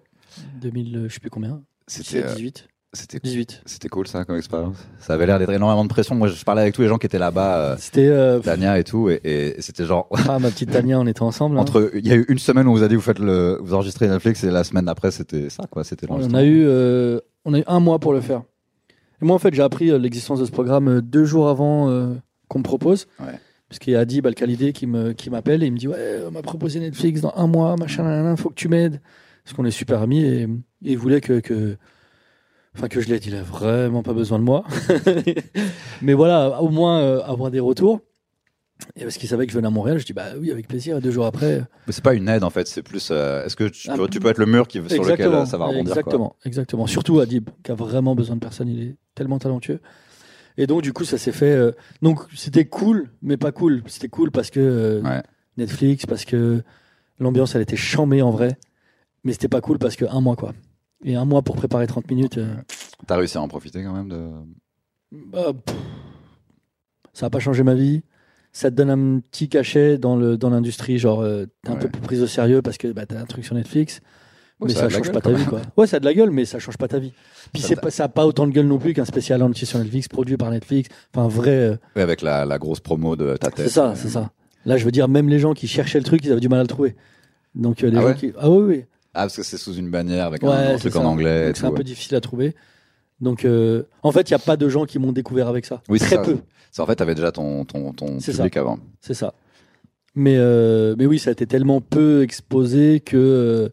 [0.61, 1.62] 2000, euh, je sais plus combien.
[1.87, 2.66] C'était, euh, 18.
[2.94, 3.62] c'était, 18.
[3.66, 4.76] c'était cool ça comme expérience.
[4.99, 6.14] Ça avait l'air d'être énormément de pression.
[6.14, 8.08] Moi, je parlais avec tous les gens qui étaient là-bas, euh, C'était.
[8.08, 10.08] euh, Tania et tout, et, et c'était genre.
[10.28, 11.58] ah, ma petite Tania, on était ensemble.
[11.58, 11.61] hein.
[11.61, 13.58] Entre, il y a eu une semaine où on vous a dit vous faites le,
[13.62, 17.20] vous enregistrez Netflix et la semaine d'après c'était ça quoi, c'était On a eu, euh,
[17.44, 18.42] on a eu un mois pour le faire.
[19.23, 21.88] Et moi, en fait, j'ai appris euh, l'existence de ce programme euh, deux jours avant
[21.90, 22.14] euh,
[22.49, 23.06] qu'on me propose.
[23.20, 23.38] Ouais.
[23.68, 26.20] Parce qu'il y a Adib Al-Khalidé qui me- qui m'appelle et il me dit Ouais,
[26.26, 29.00] on m'a proposé Netflix dans un mois, machin, il faut que tu m'aides.
[29.44, 30.49] Parce qu'on est super amis et, et
[30.82, 31.40] il voulait que.
[31.40, 31.76] que
[32.76, 34.62] Enfin, que je l'aide, il a vraiment pas besoin de moi.
[36.02, 38.00] Mais voilà, au moins euh, avoir des retours.
[38.95, 40.99] Et parce qu'il savait que je venais à Montréal, je dis Bah oui, avec plaisir.
[40.99, 43.09] Et deux jours après, Mais c'est pas une aide en fait, c'est plus.
[43.11, 45.45] euh, Est-ce que tu, Ah, peux, tu peux être le mur qui, sur lequel euh,
[45.47, 46.00] ça va rebondir quoi.
[46.02, 46.87] Exactement, exactement.
[46.87, 48.68] Surtout Adib, qui a vraiment besoin de personne.
[48.68, 49.80] Il est tellement talentueux.
[50.59, 51.52] Et donc, du coup, ça s'est fait.
[51.52, 53.83] euh, Donc, c'était cool, mais pas cool.
[53.87, 55.23] C'était cool parce que euh, Ouais.
[55.59, 56.62] Netflix, parce que
[57.18, 58.59] l'ambiance, elle était chambée en vrai.
[59.25, 60.52] Mais c'était pas cool parce que un mois, quoi.
[61.04, 62.38] Et un mois pour préparer 30 minutes.
[63.06, 64.28] T'as réussi à en profiter quand même de.
[65.12, 65.76] bah, pff,
[67.12, 68.02] ça n'a pas changé ma vie.
[68.56, 71.78] Ça te donne un petit cachet dans le dans l'industrie, genre euh, t'es un Ouais.
[71.80, 74.00] peu plus prise au sérieux parce que bah, t'as un truc sur Netflix.
[74.60, 75.60] Ouais, mais ça ça, change gueule, pas ta vie, quoi.
[75.76, 77.12] Ouais, ça a de la gueule, mais ça change pas ta vie.
[77.52, 79.78] Puis Ça pas, ça a pas autant de gueule non plus qu'un spécial entier sur
[79.78, 80.88] Netflix, produit par Netflix.
[81.14, 81.50] Enfin, vrai.
[81.50, 83.66] euh, Ouais, avec la, la grosse promo de ta tête.
[83.66, 84.30] c'est ça, c'est ça.
[84.64, 86.60] Là, je veux dire, même les gens qui cherchaient le truc, ils avaient du mal
[86.60, 86.96] à le trouver.
[87.54, 88.32] Donc, euh, les Ah gens qui.
[88.38, 88.84] Ah oui, oui.
[89.12, 91.00] Ah, parce que c'est sous une bannière avec un, truc ça.
[91.00, 91.52] en anglais.
[91.54, 92.54] C'est un peu difficile à trouver.
[93.20, 95.82] Donc, euh, en fait, il n'y a pas de gens qui m'ont découvert avec ça.
[95.88, 96.23] Oui, c'est Très ça.
[96.23, 96.38] peu,
[96.70, 98.78] C'est- En fait, t'avais déjà ton, ton, ton C'est public avant.
[99.00, 99.32] c'est ça.
[100.14, 103.16] Mais, euh, mais oui, ça a été tellement peu exposé que.
[103.16, 103.68] euh,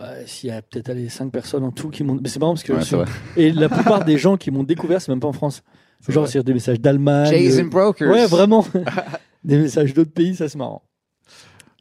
[0.00, 2.18] ouais, S'il y a peut-être allez, 5 personnes en tout qui m'ont.
[2.22, 2.72] Mais c'est marrant parce que.
[2.74, 3.08] Ouais, c'est sur- vrai.
[3.36, 5.62] Et la plupart des gens qui m'ont découvert, c'est même pas en France.
[6.00, 7.32] C'est Genre sur des messages d'Allemagne.
[7.32, 8.10] euh, Brokers.
[8.10, 8.66] Ouais, vraiment.
[9.44, 10.82] des messages d'autres pays, ça c'est marrant.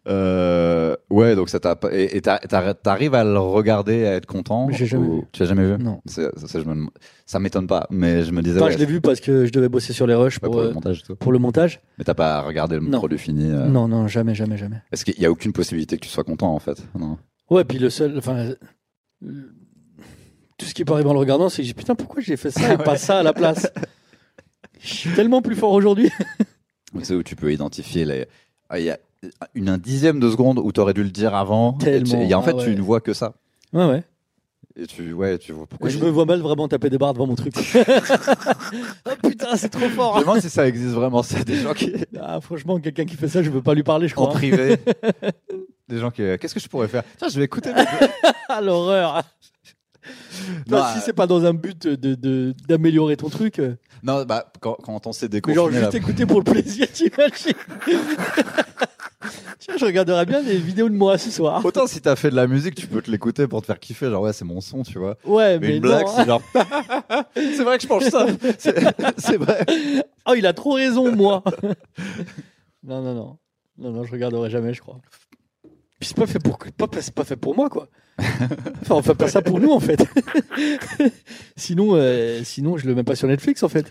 [0.08, 4.67] Euh, ouais, donc ça t'a et t'arrives à le regarder, à être content.
[4.72, 5.22] J'ai jamais ou- vu.
[5.31, 5.77] Tu l'as jamais vu?
[5.84, 6.01] Non.
[6.05, 6.88] Ça, ça, me-
[7.27, 8.58] ça m'étonne pas, mais je me disais.
[8.58, 10.62] Enfin, ouais, je l'ai vu parce que je devais bosser sur les rushs pour, pour
[10.62, 11.15] le euh, montage tout.
[11.15, 11.81] pour le montage.
[12.00, 12.98] Mais t'as pas regardé le Non.
[12.98, 13.51] produit fini.
[13.51, 13.67] euh?
[13.67, 14.81] Non, non, jamais, jamais, jamais.
[14.91, 16.81] Est-ce qu'il y a aucune possibilité que tu sois content en fait?
[16.98, 17.17] Non.
[17.51, 18.17] Ouais, puis le seul.
[18.17, 18.53] Enfin.
[20.58, 22.51] Tout ce qui peut arriver en le regardant, c'est que j'ai putain, pourquoi j'ai fait
[22.51, 23.67] ça et pas ça à la place?
[24.79, 26.10] Je suis tellement plus fort aujourd'hui.
[27.03, 28.25] C'est où tu peux identifier les.
[28.70, 28.98] Ah, Il y a
[29.55, 31.73] une un dixième de seconde où t'aurais dû le dire avant.
[31.73, 32.21] et tu- Tellement.
[32.29, 33.33] Et en fait, Ah tu ne vois que ça.
[33.73, 34.03] Ouais, ouais.
[34.77, 35.89] Et tu, ouais, tu vois pourquoi.
[35.89, 37.53] je me vois mal vraiment taper des barres devant mon truc.
[39.05, 40.15] ah putain, c'est trop Je fort.
[40.15, 41.43] me demande si ça existe vraiment, ça.
[41.43, 41.93] Des gens qui.
[42.19, 44.33] Ah, franchement, quelqu'un qui fait ça, je veux pas lui parler, je en crois.
[44.33, 44.77] privé.
[45.89, 46.21] Des gens qui.
[46.39, 47.03] Qu'est-ce que je pourrais faire?
[47.17, 47.71] Tiens, je vais écouter.
[48.47, 49.23] Ah, l'horreur.
[50.67, 54.23] Non, Toi, si euh, c'est pas dans un but de d'améliorer ton truc, euh, Non,
[54.25, 55.79] bah, quand, quand on s'est mais genre déconfiné.
[55.81, 57.53] juste là- écouter pour le plaisir, tu imagines
[59.59, 61.63] Tiens, je regarderai bien les vidéos de moi ce soir.
[61.63, 64.09] Autant si t'as fait de la musique, tu peux te l'écouter pour te faire kiffer.
[64.09, 65.17] Genre, ouais, c'est mon son, tu vois.
[65.23, 66.41] Ouais, Mais mais, une blague, c'est genre.
[67.35, 68.25] c'est vrai que je mange ça.
[68.57, 68.75] C'est
[69.17, 69.63] c'est vrai.
[70.27, 71.43] Oh, il a trop raison, moi.
[72.83, 73.37] non, non, non.
[73.77, 74.99] Non, non, je regarderai jamais, je crois.
[76.01, 77.88] Puis c'est pas fait pour, pas, pas fait pour moi, quoi.
[78.81, 80.03] Enfin, on fait pas ça pour nous, en fait.
[81.55, 83.86] sinon, euh, sinon, je le mets pas sur Netflix, en fait.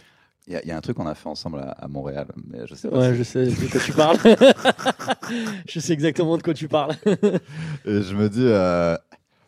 [0.49, 2.27] Il y, a- il y a un truc qu'on a fait ensemble à, à Montréal,
[2.51, 2.99] mais je sais pas.
[2.99, 4.19] Ouais, si- je sais de quoi tu parles.
[5.69, 6.97] je sais exactement de quoi tu parles.
[7.07, 8.43] Et je me dis.
[8.45, 8.97] euh,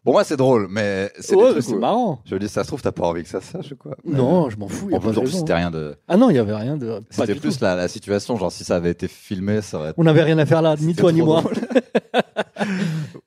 [0.04, 2.21] Bon, moi, c'est drôle, mais c'est Ouais, marrant.
[2.25, 3.97] Je me dis, ça se trouve, t'as pas envie que ça sache ou quoi.
[4.04, 4.90] Non, je m'en fous.
[4.92, 5.57] En plus, c'était hein.
[5.57, 5.95] rien de.
[6.09, 7.00] Ah non, il y avait rien de.
[7.11, 10.01] C'était plus la, la situation, genre si ça avait été filmé, ça aurait été.
[10.01, 11.42] On n'avait rien à faire là, ni toi ni moi.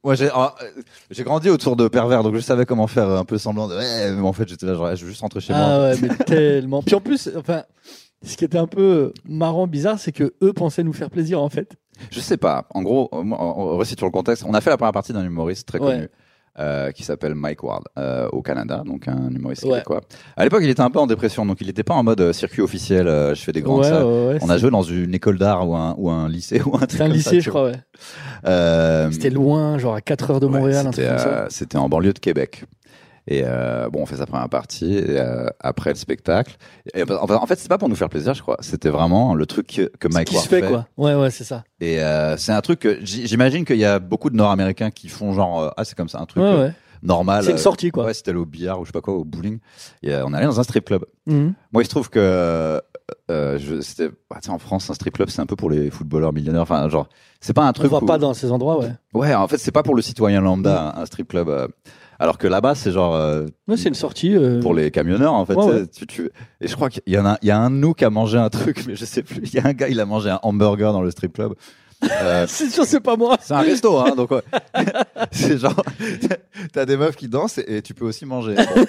[0.03, 3.25] Moi, j'ai ah, euh, j'ai grandi autour de pervers, donc je savais comment faire un
[3.25, 3.75] peu semblant de.
[3.75, 5.61] Ouais, mais en fait, j'étais là, genre, je veux juste rentrer chez moi.
[5.65, 6.81] Ah ouais, mais tellement.
[6.81, 7.63] Puis en plus, enfin,
[8.25, 11.49] ce qui était un peu marrant, bizarre, c'est que eux pensaient nous faire plaisir en
[11.49, 11.75] fait.
[12.11, 12.65] Je sais pas.
[12.73, 15.23] En gros, euh, moi, en resituant le contexte, on a fait la première partie d'un
[15.23, 15.85] humoriste très Ouais.
[15.93, 16.09] connu.
[16.57, 19.71] Euh, qui s'appelle Mike Ward euh, au Canada, donc un humoriste Ouais.
[19.71, 20.01] québécois.
[20.37, 22.33] À l'époque, il était un peu en dépression, donc il n'était pas en mode euh,
[22.33, 23.07] circuit officiel.
[23.07, 24.03] euh, je fais des grandes ouais, salles.
[24.03, 26.75] ouais, ouais, On a joué dans une école d'art ou un, ou un lycée ou
[26.75, 27.75] un truc un comme lycée, ça, je crois, ouais.
[28.45, 31.27] Euh, C'était loin, genre à 4 heures de Montréal, un truc c'était, comme ça.
[31.27, 32.63] euh, C'était en banlieue de Québec.
[33.27, 36.55] Et euh, bon, on fait sa première partie et, euh, après le spectacle.
[36.93, 38.57] Et, euh, en fait- fait, c'est pas pour nous faire plaisir, je crois.
[38.59, 40.87] C'était vraiment le truc que, que Mike qui Ward se fait, quoi.
[40.97, 41.63] Ouais, ouais, c'est ça.
[41.81, 45.33] Et euh, c'est un truc que j'imagine qu'il y a beaucoup de Nord-Américains qui font
[45.33, 46.73] genre ah c'est comme ça un truc Ouais, ouais.
[47.01, 47.43] normal.
[47.43, 48.05] C'est une sortie, quoi.
[48.05, 49.57] Ouais, c'était allé au billard ou je sais pas quoi, au bowling.
[50.03, 51.05] Et euh, on allait dans un strip club.
[51.25, 51.53] Mhm.
[51.73, 52.19] Moi, il se trouve que
[53.31, 56.33] euh, je, c'était, bah, en France, un strip club, c'est un peu pour les footballeurs
[56.33, 56.61] millionnaires.
[56.61, 57.07] Enfin, genre,
[57.39, 57.91] c'est pas un On truc.
[57.91, 58.91] va où- pas dans ces endroits, ouais.
[59.13, 61.49] Ouais, en fait, c'est pas pour le citoyen lambda, un, un strip club.
[61.49, 61.67] euh,
[62.19, 64.35] alors que là-bas, c'est genre euh, Ouais, c'est une sortie.
[64.35, 65.55] euh, pour les camionneurs, en fait.
[65.55, 65.87] Ouais, tu ouais.
[65.87, 66.29] tu- tu-
[66.61, 68.37] Et je crois qu'il y en a, il y a un nous qui a mangé
[68.37, 69.41] un truc, mais je sais plus.
[69.43, 71.53] Il y a un gars, il a mangé un hamburger dans le strip club.
[72.21, 73.37] Euh, C'est sûr, c'est pas moi.
[73.41, 74.41] c'est un resto, hein, donc ouais.
[75.31, 75.75] c'est genre,
[76.73, 78.55] t'as des meufs qui dansent et, et tu peux aussi manger.
[78.55, 78.85] Bon.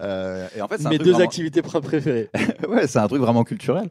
[0.00, 2.30] Euh, et en fait, Mes deux vraiment- activités pr- préférées.
[2.68, 3.88] ouais, c'est un truc vraiment culturel.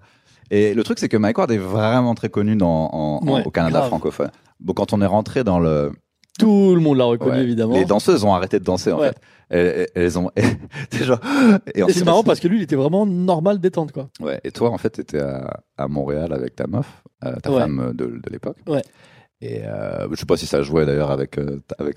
[0.51, 3.43] Et le truc, c'est que Mike Ward est vraiment très connu dans, en- en- Ouais,
[3.45, 3.89] au Canada grave.
[3.89, 4.31] francophone.
[4.59, 5.91] Bon, quand on est rentré dans le,
[6.39, 7.73] Tout le monde l'a reconnu, ouais, évidemment.
[7.75, 9.09] les danseuses ont arrêté de danser en Ouais.
[9.09, 9.17] fait.
[9.51, 10.29] Elles, elles- ont,
[11.01, 11.19] genre,
[11.75, 14.09] et Et c'est marrant parce que lui, il était vraiment normal, détente, quoi.
[14.21, 14.39] Ouais.
[14.43, 17.59] Et toi, en fait, t'étais à, à Montréal avec ta meuf, euh, ta Ouais.
[17.59, 18.57] femme de, de l'époque.
[18.67, 18.81] Ouais.
[19.41, 21.95] Et euh, je sais pas si ça jouait d'ailleurs avec, euh, avec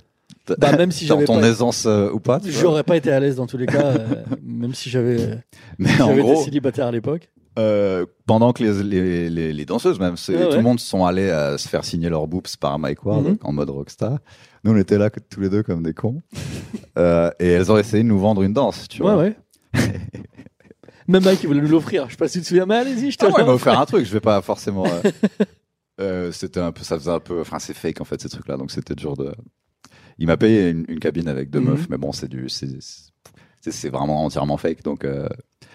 [0.58, 2.40] Bah, même si j'avais ton pas- aisance euh, ou pas.
[2.40, 2.50] tu.
[2.50, 3.96] J'aurais pas été à l'aise dans tous les cas, euh,
[4.42, 5.34] même si j'avais euh,
[5.78, 7.28] Mais si en j'avais été gros, célibataire à l'époque.
[7.58, 11.28] Euh, pendant que les, les, les, les danseuses, même, Ouais, tout le monde sont allés
[11.28, 13.38] euh, se faire signer leurs boobs par Mike Ward Mhm.
[13.42, 14.18] en mode rockstar.
[14.64, 16.20] Nous, on était là tous les deux comme des cons.
[16.98, 19.22] Euh, et elles ont essayé de nous vendre une danse, tu Ouais, vois.
[19.22, 19.36] ouais.
[21.08, 22.06] Même Mike, il voulait nous l'offrir.
[22.06, 23.52] Je sais pas si tu te souviens, mais allez-y, je te Ah ouais, il m'a
[23.52, 24.84] offert un truc, je vais pas forcément.
[26.00, 28.56] euh, c'était un peu, ça faisait un peu, enfin c'est fake en fait ces trucs-là,
[28.56, 29.32] donc c'était dur de.
[30.18, 31.70] Il m'a payé une, une cabine avec deux Mhm.
[31.70, 35.04] meufs, mais bon c'est du, c'est, vraiment entièrement fake, donc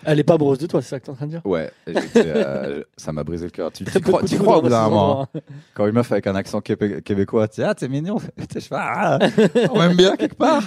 [0.09, 1.69] Elle est pas amoureuse de toi, c'est ça que t'es en train de dire ouais,
[1.85, 3.71] j'étais, euh, ça m'a brisé le cœur.
[3.73, 5.29] Tu, crois, de crois au bout d'un moment, endroits.
[5.73, 8.17] quand une meuf avec un accent québé- québécois, tu dis ah t'es mignon,
[8.55, 9.19] je fais ah,
[9.71, 10.63] on m'aime bien quelque part.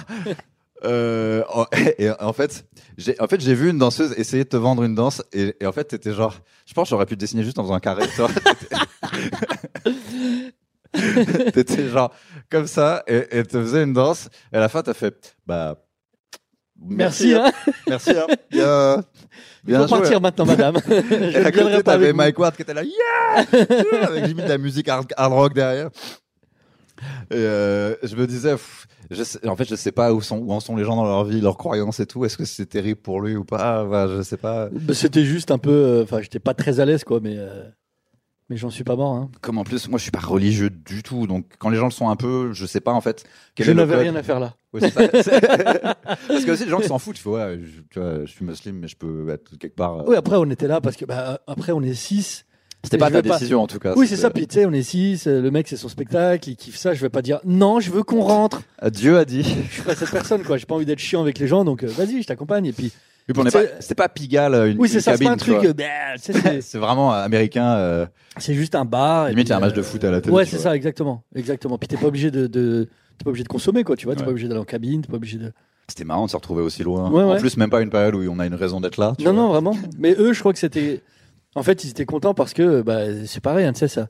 [0.83, 1.65] Euh, en-
[1.97, 2.65] et en fait,
[2.97, 5.65] j'ai en fait j'ai vu une danseuse essayer de te vendre une danse et, et
[5.65, 6.35] en fait t'étais genre,
[6.67, 8.03] je pense que j'aurais pu te dessiner juste en faisant un carré.
[8.07, 8.29] tu vois.
[11.53, 12.13] T'étais genre
[12.49, 14.29] comme ça et et te faisais une danse.
[14.53, 15.77] Et à la fin, t'as fait bah.
[16.83, 17.51] Merci, hein.
[17.87, 18.25] Merci, hein.
[18.51, 19.03] Bien,
[19.63, 19.99] Il bien faut joué.
[19.99, 20.75] partir maintenant, madame.
[20.87, 22.11] Je Et à côté, t'avais.
[22.13, 24.03] Mike Ward qui était là, yeah!
[24.07, 25.89] avec limite de la musique hard, hard rock derrière.
[27.31, 30.37] Et euh, je me disais, pff, je sais- en fait, je sais pas où, sont,
[30.37, 32.25] où en sont les gens dans leur vie, leurs croyances et tout.
[32.25, 33.83] Est-ce que c'est terrible pour lui ou pas?
[33.85, 34.69] Bah, Je sais pas.
[34.71, 35.71] Bah, C'était juste un peu.
[35.71, 37.35] euh, Enfin, j'étais pas très à l'aise, quoi, mais.
[37.37, 37.63] euh,
[38.51, 39.13] Mais j'en suis pas mort.
[39.13, 39.31] Hein.
[39.39, 41.25] Comme en plus, moi, je suis pas religieux du tout.
[41.25, 43.23] Donc, quand les gens le sont un peu, je sais pas en fait.
[43.55, 44.55] quel Je n'avais rien à faire là.
[44.73, 45.07] Ouais, c'est ça.
[46.27, 48.79] Parce que aussi, les gens qui s'en foutent, ouais, je, tu vois, je suis musulman,
[48.81, 49.99] mais je peux être quelque part.
[49.99, 51.05] euh, Oui, après, on était là parce que.
[51.05, 52.43] Bah, après, on est 6.
[52.83, 53.93] C'était pas ta pas- décision en tout cas.
[53.95, 54.29] Oui, c'est ça.
[54.31, 55.27] Puis, tu sais, on est 6.
[55.27, 56.49] Le mec, c'est son spectacle.
[56.49, 56.93] Il kiffe ça.
[56.93, 58.63] Je vais pas dire non, je veux qu'on rentre.
[58.91, 59.43] Dieu a dit.
[59.69, 60.57] Je suis pas cette personne, quoi.
[60.57, 61.63] J'ai pas envie d'être chiant avec les gens.
[61.63, 62.65] Donc, euh, vas-y, je t'accompagne.
[62.65, 62.91] Et puis.
[63.29, 63.49] Oui, on est
[63.81, 65.11] C'est- pas- pas Pigalle, une, Oui, c'est une ça.
[65.15, 65.65] C'est cabine, pas un truc.
[65.65, 65.83] euh, bah,
[66.15, 67.75] tu sais, c'est- C'est vraiment euh, américain.
[67.75, 68.05] euh,
[68.37, 69.27] C'est juste un bar.
[69.27, 70.51] et Limite, il y a puis, un match de foot à la télé, Ouais, tu
[70.51, 70.63] c'est vois.
[70.63, 71.77] ça, exactement, exactement.
[71.77, 73.95] Puis t'es pas obligé de, de- t'es pas obligé de consommer, quoi.
[73.95, 74.25] Tu vois, t'es Ouais.
[74.25, 75.51] pas obligé d'aller en cabine, t'es pas obligé de.
[75.87, 77.09] C'était marrant de se retrouver aussi loin.
[77.11, 77.39] Ouais, En ouais.
[77.39, 79.13] plus, même pas une période où on a une raison d'être là.
[79.17, 79.41] tu Non, vois.
[79.43, 79.77] non, vraiment.
[79.99, 81.01] Mais eux, je crois que c'était.
[81.55, 84.07] En fait, ils étaient contents parce que, bah, c'est pareil, hein, tu sais ça.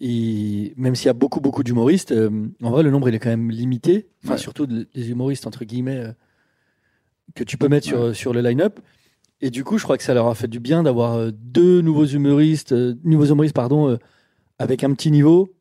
[0.00, 2.30] Ils- Même s'il y a beaucoup, beaucoup d'humoristes, euh,
[2.62, 4.08] en vrai, le nombre il est quand même limité.
[4.24, 4.38] Enfin, Ouais.
[4.38, 6.12] surtout de- des humoristes entre guillemets euh,
[7.34, 8.80] que tu peux mettre sur sur le line-up.
[9.40, 11.80] Et du coup, je crois que ça leur a fait du bien d'avoir euh, deux
[11.80, 13.96] nouveaux humoristes, euh, nouveaux humoristes, pardon, euh,
[14.58, 15.52] avec un petit niveau.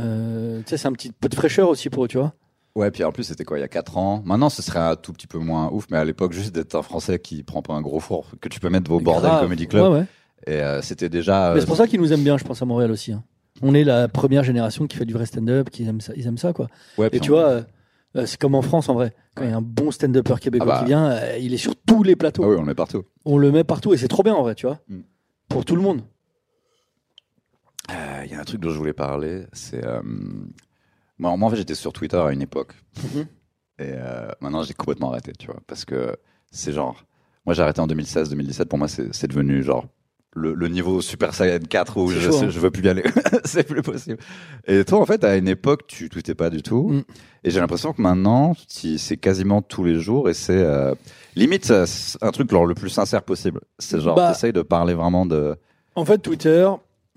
[0.00, 2.34] Euh, tu sais, c'est un petit peu de fraîcheur aussi pour eux, tu vois.
[2.76, 4.22] Ouais, puis en plus, c'était quoi, il y a 4 ans?
[4.24, 6.82] Maintenant, ce serait un tout petit peu moins ouf, mais à l'époque, juste d'être un
[6.82, 9.42] Français qui prend pas un gros four, que tu peux mettre au bordel Grave.
[9.42, 9.92] Comedy Club.
[9.92, 10.04] Ouais, ouais.
[10.46, 11.52] Et euh, c'était déjà.
[11.54, 13.12] Mais c'est pour ça qu'ils nous aiment bien, je pense, à Montréal aussi.
[13.12, 13.24] hein.
[13.60, 16.38] On est la première génération qui fait du vrai stand-up, qui aime ça, ils aiment
[16.38, 16.68] ça, quoi.
[16.96, 17.62] ouais, Et tu on- vois,
[18.16, 19.14] euh, c'est comme en France en vrai.
[19.34, 20.80] Quand il y a un bon stand-upper québécois Ah bah.
[20.80, 22.42] qui vient, euh, il est sur tous les plateaux.
[22.44, 23.04] Ah oui, on le met partout.
[23.24, 24.80] On le met partout et c'est trop bien en vrai, tu vois.
[24.88, 25.00] Mm.
[25.48, 26.02] Pour tout le monde.
[27.90, 29.82] Euh, Il y a un truc dont je voulais parler, c'est.
[31.20, 32.72] Moi, moi, en fait, j'étais sur Twitter à une époque.
[33.02, 33.26] Mhm.
[33.80, 33.94] Et
[34.40, 35.60] maintenant, j'ai complètement arrêté, tu vois.
[35.66, 36.16] Parce que
[36.50, 37.04] c'est genre.
[37.46, 38.66] Moi, j'ai arrêté en 2016-2017.
[38.66, 39.86] Pour moi, c'est devenu genre.
[40.38, 42.48] Le, le niveau Super Saiyan 4 où je, chaud, hein.
[42.50, 43.02] je veux plus y aller.
[43.44, 44.18] c'est plus possible.
[44.66, 46.88] Et toi, en fait, à une époque, tu tweetais pas du tout.
[46.90, 47.02] Mm.
[47.44, 50.94] Et j'ai l'impression que maintenant, c'est quasiment tous les jours et c'est euh,
[51.36, 51.72] limite
[52.20, 53.60] un truc genre, le plus sincère possible.
[53.78, 54.32] C'est genre, Bah.
[54.32, 55.56] t'essayes de parler vraiment de.
[55.94, 56.68] En fait, Twitter,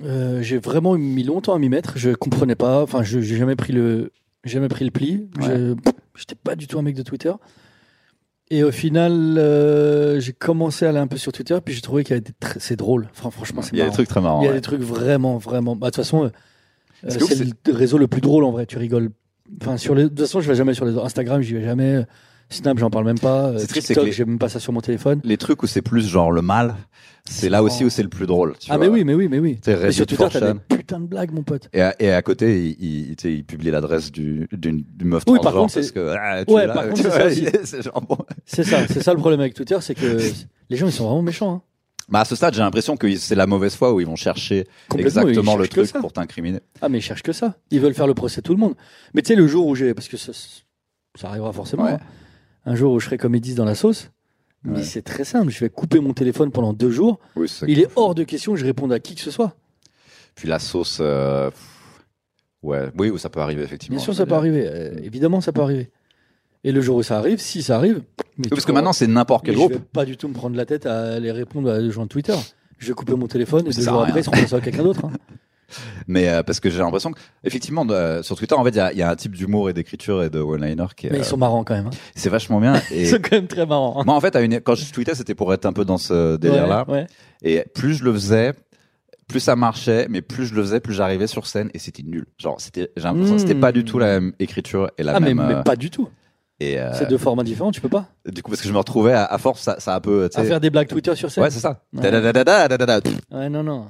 [0.03, 1.93] euh, j'ai vraiment mis longtemps à m'y mettre.
[1.97, 2.81] Je comprenais pas.
[2.81, 4.11] Enfin, je j'ai jamais pris le,
[4.43, 5.29] jamais pris le pli.
[5.39, 5.75] Je-
[6.15, 7.31] J'étais pas du tout un mec de Twitter.
[8.53, 12.03] Et au final, euh, j'ai commencé à aller un peu sur Twitter, puis j'ai trouvé
[12.03, 13.07] qu'il y avait des tr- c'est drôle.
[13.17, 14.41] Enfin, franchement, c'est Il y a des trucs très marrants.
[14.41, 14.57] Il y a ouais.
[14.57, 15.77] des trucs vraiment, vraiment.
[15.77, 16.29] Bah, de toute façon, euh,
[17.07, 18.65] c'est le réseau le plus drôle en vrai.
[18.65, 19.11] Tu rigoles.
[19.61, 20.03] Enfin, sur les...
[20.03, 22.05] De toute façon, je vais jamais sur les Instagram, j'y vais jamais.
[22.51, 23.47] Snap, j'en parle même pas.
[23.47, 25.21] Euh, C'est triste, c'est TikTok, que les- j'ai même pas ça sur mon téléphone.
[25.23, 26.75] les trucs où c'est plus genre le mal,
[27.29, 28.55] c'est là aussi où c'est le plus drôle.
[28.59, 28.85] tu Ah, vois.
[28.87, 29.57] mais oui, mais oui, mais oui.
[29.61, 30.53] T'es Mais sur Twitter, t'as 4chan.
[30.69, 31.69] des putains de blagues, mon pote.
[31.73, 35.39] Et à, et à côté, il, il, il publie l'adresse du, d'une, d'une meuf Oui,
[35.41, 37.91] par transgenre contre, parce que ah, tu Ouais, par contre, c'est ça
[38.45, 40.19] c'est ça, c'est ça le problème avec Twitter, c'est que
[40.69, 41.53] les gens ils sont vraiment méchants.
[41.53, 41.61] hein.
[42.09, 44.67] Bah, à ce stade, j'ai l'impression que c'est la mauvaise foi où ils vont chercher
[44.97, 46.59] exactement le truc pour t'incriminer.
[46.81, 47.55] Ah mais ils cherchent que ça.
[47.69, 48.73] Ils veulent faire le procès de tout le monde.
[49.13, 50.33] Mais tu sais le jour où j'ai, parce que ça,
[51.15, 51.91] ça arrivera forcément, Ouais.
[51.91, 51.99] hein.
[52.65, 54.11] Un jour où je serai comme ils disent dans la sauce.
[54.63, 54.83] Mais Ouais.
[54.83, 55.49] c'est très simple.
[55.51, 57.19] Je vais couper mon téléphone pendant deux jours.
[57.35, 59.55] Oui, Il est hors de question que je réponde à qui que ce soit.
[60.35, 61.49] Puis la sauce, euh,
[62.61, 63.95] ouais, oui, ça peut arriver effectivement.
[63.97, 64.67] Bien sûr, ça peut arriver.
[64.67, 65.89] Euh, évidemment, ça peut arriver.
[66.63, 68.03] Et le jour où ça arrive, si ça arrive.
[68.37, 69.71] Mais parce que maintenant, c'est n'importe quel groupe.
[69.73, 72.03] Je vais pas du tout me prendre la tête à aller répondre à des gens
[72.03, 72.35] de Twitter.
[72.77, 75.05] Je vais couper mon téléphone et deux jours après, ils seront à quelqu'un d'autre.
[75.05, 75.11] hein.
[76.07, 78.79] Mais euh, parce que j'ai l'impression que, effectivement, de- sur Twitter, en fait, il y
[78.79, 81.17] a, il y a un type d'humour et d'écriture et de one-liner qui est, Mais
[81.17, 81.87] euh, ils sont marrants quand même.
[81.87, 81.91] hein.
[82.15, 82.73] c'est vachement bien.
[82.91, 83.99] Et Ils sont quand même très marrants.
[83.99, 84.03] hein.
[84.05, 86.37] moi, en fait, à une, quand je tweetais, c'était pour être un peu dans ce
[86.37, 86.85] délire-là.
[86.87, 87.07] Ouais, ouais.
[87.43, 88.53] Et plus je le faisais,
[89.27, 92.25] plus ça marchait, mais plus je le faisais, plus j'arrivais sur scène et c'était nul.
[92.37, 95.19] Genre, c'était, j'ai l'impression que c'était pas du tout la même écriture et la Ah,
[95.19, 95.41] même.
[95.47, 96.09] mais euh, pas du tout.
[96.61, 98.05] euh, C'est deux formats différents, tu peux pas.
[98.31, 100.29] du coup, parce que je me retrouvais à, à force, ça, ça a un peu.
[100.35, 101.43] À faire des blagues Twitter sur scène.
[101.45, 101.81] Ouais, c'est ça.
[103.31, 103.87] Ouais, non, non.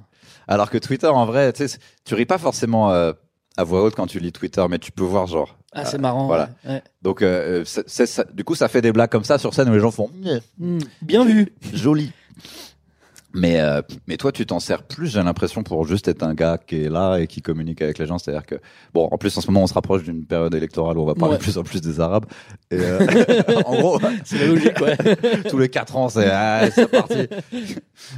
[0.48, 3.14] Alors que Twitter, en vrai, tu sais, tu ris pas forcément euh,
[3.58, 5.58] à voix haute quand tu lis Twitter, mais tu peux voir genre.
[5.74, 6.26] Ah, c'est marrant.
[6.28, 6.50] voilà.
[6.66, 6.84] ouais, ouais.
[7.02, 9.74] Donc, euh, c'est ça- du coup, ça fait des blagues comme ça sur scène où
[9.74, 10.10] les gens font
[10.58, 11.54] Hmm, Bien vu.
[11.74, 12.12] joli.
[13.34, 16.58] Mais, euh, mais toi, tu t'en sers plus, j'ai l'impression, pour juste être un gars
[16.58, 18.18] qui est là et qui communique avec les gens.
[18.18, 18.56] C'est-à-dire que,
[18.94, 21.16] bon, en plus, en ce moment, on se rapproche d'une période électorale où on va
[21.16, 21.38] parler Ouais.
[21.38, 22.26] de plus en plus des Arabes.
[22.72, 23.00] Et, euh,
[23.66, 24.98] en gros, C'est la logique, ouais.
[25.50, 27.28] tous les quatre ans, c'est ah, parti.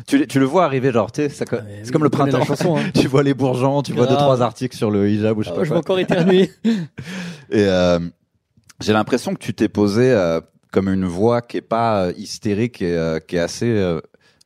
[0.08, 1.45] tu, le- tu le vois arriver, genre, tu Ah, c'est
[1.91, 2.43] comme le printemps.
[2.43, 2.89] chanson, hein.
[2.99, 5.54] tu vois les bourgeons, tu vois deux, trois articles sur le hijab ou je sais
[5.54, 6.49] Oh, pas je vais encore éternuer.
[6.65, 7.99] Et euh,
[8.82, 12.82] j'ai l'impression que tu t'es posé euh, comme une voix qui est pas euh, hystérique
[12.82, 13.67] et euh, qui est assez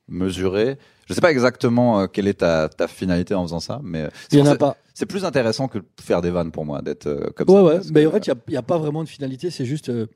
[0.10, 3.80] euh, mesurée, Je sais pas exactement euh, quelle est ta, ta finalité en faisant ça,
[3.84, 4.78] mais Il y en a c'est- pas.
[4.94, 7.64] C'est plus intéressant que faire des vannes pour moi, d'être euh, comme Ouais, ça.
[7.64, 7.76] ouais.
[7.76, 9.50] parce Mais en fait, il n'y a, pas vraiment de finalité.
[9.52, 9.90] C'est juste.
[9.90, 10.08] euh,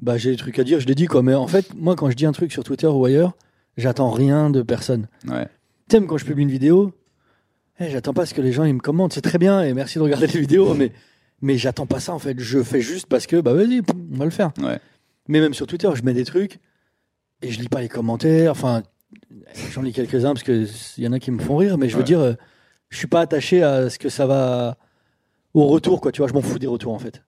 [0.00, 1.22] bah, j'ai des trucs à dire, je l'ai dit, quoi.
[1.22, 3.34] Mais en fait, moi, quand je dis un truc sur Twitter ou ailleurs,
[3.76, 5.06] j'attends rien de personne.
[5.28, 5.46] Ouais.
[5.88, 6.92] T'aimes quand je publie une vidéo?
[7.78, 9.12] Eh, J'attends pas ce que les gens ils me commentent.
[9.12, 10.92] C'est très bien et merci de regarder les vidéos, mais,
[11.42, 12.38] mais j'attends pas ça en fait.
[12.40, 14.52] Je fais juste parce que, bah vas-y, on va le faire.
[14.62, 14.78] Ouais.
[15.28, 16.58] Mais même sur Twitter, je mets des trucs
[17.42, 18.52] et je lis pas les commentaires.
[18.52, 18.82] Enfin,
[19.72, 20.68] j'en lis quelques-uns parce qu'il
[20.98, 22.04] y en a qui me font rire, mais je veux Ouais.
[22.04, 22.34] dire, euh,
[22.88, 24.76] je suis pas attaché à ce que ça va
[25.54, 26.12] au retour, quoi.
[26.12, 27.22] Tu vois, je m'en fous des retours en fait.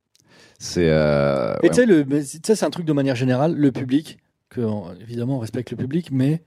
[0.59, 0.89] C'est.
[0.89, 2.15] euh, Et ouais.
[2.25, 4.19] tu sais, c'est un truc de manière générale, le public,
[4.49, 6.43] que on- évidemment on respecte le public, mais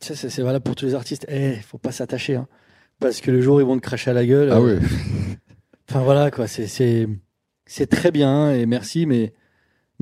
[0.00, 1.26] tu sais, c'est valable pour tous les artistes.
[1.28, 2.46] Eh, faut pas s'attacher, hein,
[3.00, 4.50] parce que le jour ils vont te cracher à la gueule.
[4.52, 4.86] Ah euh, oui.
[5.90, 7.08] Enfin voilà quoi, c'est c'est
[7.66, 9.32] c'est très bien et merci, mais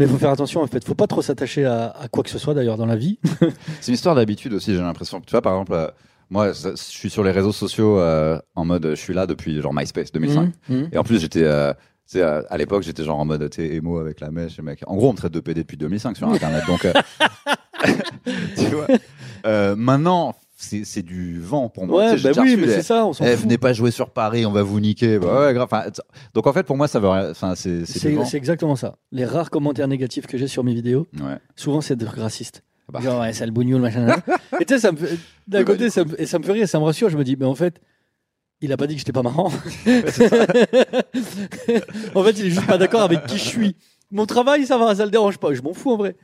[0.01, 0.83] mais faut faire attention en fait.
[0.85, 3.19] Faut pas trop s'attacher à, à quoi que ce soit d'ailleurs dans la vie.
[3.81, 5.21] C'est une histoire d'habitude aussi, j'ai l'impression.
[5.21, 5.89] Tu vois, par exemple, euh,
[6.31, 9.75] moi, je suis sur les réseaux sociaux euh, en mode, je suis là depuis genre
[9.75, 10.53] MySpace 2005.
[10.69, 10.89] Mhm, mhm.
[10.93, 11.75] Et en plus, j'étais, euh,
[12.15, 14.83] à l'époque, j'étais genre en mode, sais, émo avec la mèche, mec.
[14.87, 16.63] En gros, on me traite de PD depuis 2005 sur Internet.
[16.67, 16.93] donc, euh,
[18.57, 19.75] tu vois.
[19.75, 22.13] Maintenant, c'est du vent pour moi.
[22.13, 24.63] Ouais, bah oui, mais c'est ça, on Eh, venez pas jouer sur Paris, on va
[24.63, 25.19] vous niquer.
[25.19, 25.69] Bah ouais, grave.
[26.35, 27.85] Donc en fait, pour moi, ça veut, rien- enfin, c'est
[28.35, 28.97] exactement ça.
[29.13, 31.39] Les rares commentaires négatifs que j'ai sur mes vidéos, Ouais.
[31.57, 32.63] souvent c'est de racistes.
[32.93, 33.01] Bah.
[33.01, 34.17] Genre, ouais, sale bougnoul, machin.
[34.61, 36.69] et tu sais, ça me fait- d'un côté, ça me, et ça me fait rire,
[36.69, 37.09] ça me rassure.
[37.09, 37.81] Je me dis, mais en fait,
[38.61, 39.47] il a pas dit que j'étais pas marrant.
[42.15, 43.77] en fait, il est juste pas d'accord avec qui je suis.
[44.11, 45.55] Mon travail, ça va, ça le dérange pas.
[45.55, 46.17] Je m'en fous en vrai.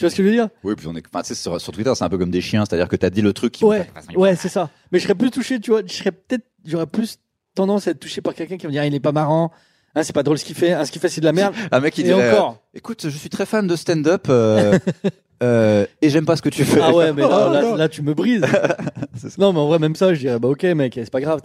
[0.00, 0.48] Tu vois ce que je veux dire?
[0.64, 2.88] Oui, puis on est, enfin, sur, sur Twitter, c'est un peu comme des chiens, c'est-à-dire
[2.88, 3.66] que t'as dit le truc qui.
[3.66, 3.86] Ouais,
[4.16, 4.70] ouais, c'est ça.
[4.90, 5.82] Mais je serais plus touché, tu vois.
[5.86, 7.18] Je serais peut-être, j'aurais plus
[7.54, 9.52] tendance à être touché par quelqu'un qui va me dire, il est pas marrant.
[9.94, 10.72] Hein, c'est pas drôle ce qu'il fait.
[10.72, 11.54] Hein, ce qu'il fait, c'est de la merde.
[11.70, 12.30] Un mec qui Et dirait.
[12.32, 12.50] encore.
[12.52, 14.78] euh, Écoute, je suis très fan de stand-up euh,
[15.42, 16.80] euh, et j'aime pas ce que tu fais.
[16.82, 17.74] Ah ouais, mais là, Oh, là, non.
[17.74, 18.42] là, tu me brises.
[19.36, 21.42] Non, mais en vrai, même ça, je dirais, bah ok, mec, c'est pas grave,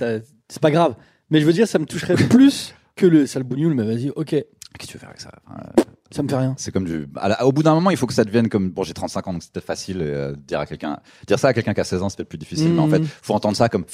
[0.47, 0.95] c'est pas grave.
[1.29, 4.29] Mais je veux dire, ça me toucherait plus que le sale bougnoul, mais vas-y, ok,
[4.29, 4.45] Qu'est-ce
[4.77, 5.31] que tu veux faire avec ça?
[5.51, 5.83] Euh,
[6.15, 6.53] ça me fait rien.
[6.57, 7.07] C'est comme du.
[7.17, 8.69] à la- au bout d'un moment, il faut que ça devienne comme.
[8.71, 10.97] Bon, j'ai 35 ans, donc peut-être facile euh, de dire à quelqu'un.
[11.27, 12.69] Dire ça à quelqu'un qui a 16 ans, c'est peut-être plus difficile.
[12.73, 13.07] Mais en fait, Mhm.
[13.21, 13.85] faut entendre ça comme.
[13.85, 13.91] Tu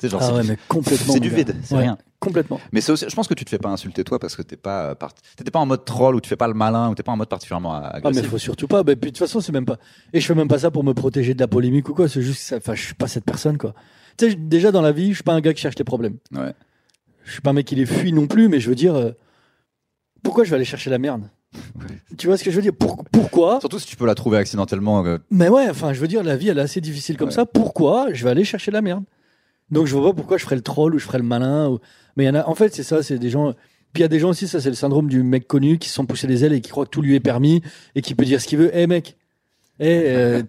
[0.00, 1.12] sais, genre, Ah c'est ouais, du- mais complètement.
[1.14, 1.42] c'est du mon gars.
[1.44, 1.98] vide, c'est Ouais, rien.
[2.20, 2.60] Complètement.
[2.72, 4.56] Mais c'est aussi, je pense que tu te fais pas insulter toi parce que t'es
[4.56, 6.94] pas, euh, part- t'étais pas en mode troll ou tu fais pas le malin ou
[6.94, 8.30] t'es pas en mode particulièrement euh, Ah, mais agressif.
[8.30, 8.82] faut surtout pas.
[8.82, 9.76] Bah, puis, de toute façon, c'est même pas.
[10.12, 12.08] Et je fais même pas ça pour me protéger de la polémique ou quoi.
[12.08, 12.56] C'est juste que ça.
[12.56, 13.74] Enfin, je suis pas cette personne, quoi.
[14.16, 16.16] Tu sais, déjà dans la vie, je suis pas un gars qui cherche les problèmes.
[16.32, 16.52] Ouais.
[17.24, 19.12] Je suis pas un mec qui les fuit non plus, mais je veux dire, euh,
[20.22, 21.28] pourquoi je vais aller chercher la merde?
[22.16, 24.38] Tu vois ce que je veux dire Pour- Pourquoi Surtout si tu peux la trouver
[24.38, 25.04] accidentellement.
[25.06, 27.34] euh, Mais ouais, enfin, je veux dire, la vie, elle est assez difficile comme Ouais.
[27.34, 27.46] ça.
[27.46, 29.04] Pourquoi je vais aller chercher la merde
[29.70, 31.68] Donc, je vois pas pourquoi je ferais le troll ou je ferais le malin.
[31.68, 31.78] ou-
[32.16, 32.46] Mais il y en a.
[32.46, 33.52] En fait, c'est ça, c'est des gens.
[33.92, 35.88] Puis il y a des gens aussi, ça, c'est le syndrome du mec connu qui
[35.88, 37.62] se sont poussés les ailes et qui croit que tout lui est permis
[37.94, 38.70] et qui peut dire ce qu'il veut.
[38.74, 39.16] Eh mec,
[39.80, 40.42] eh, euh,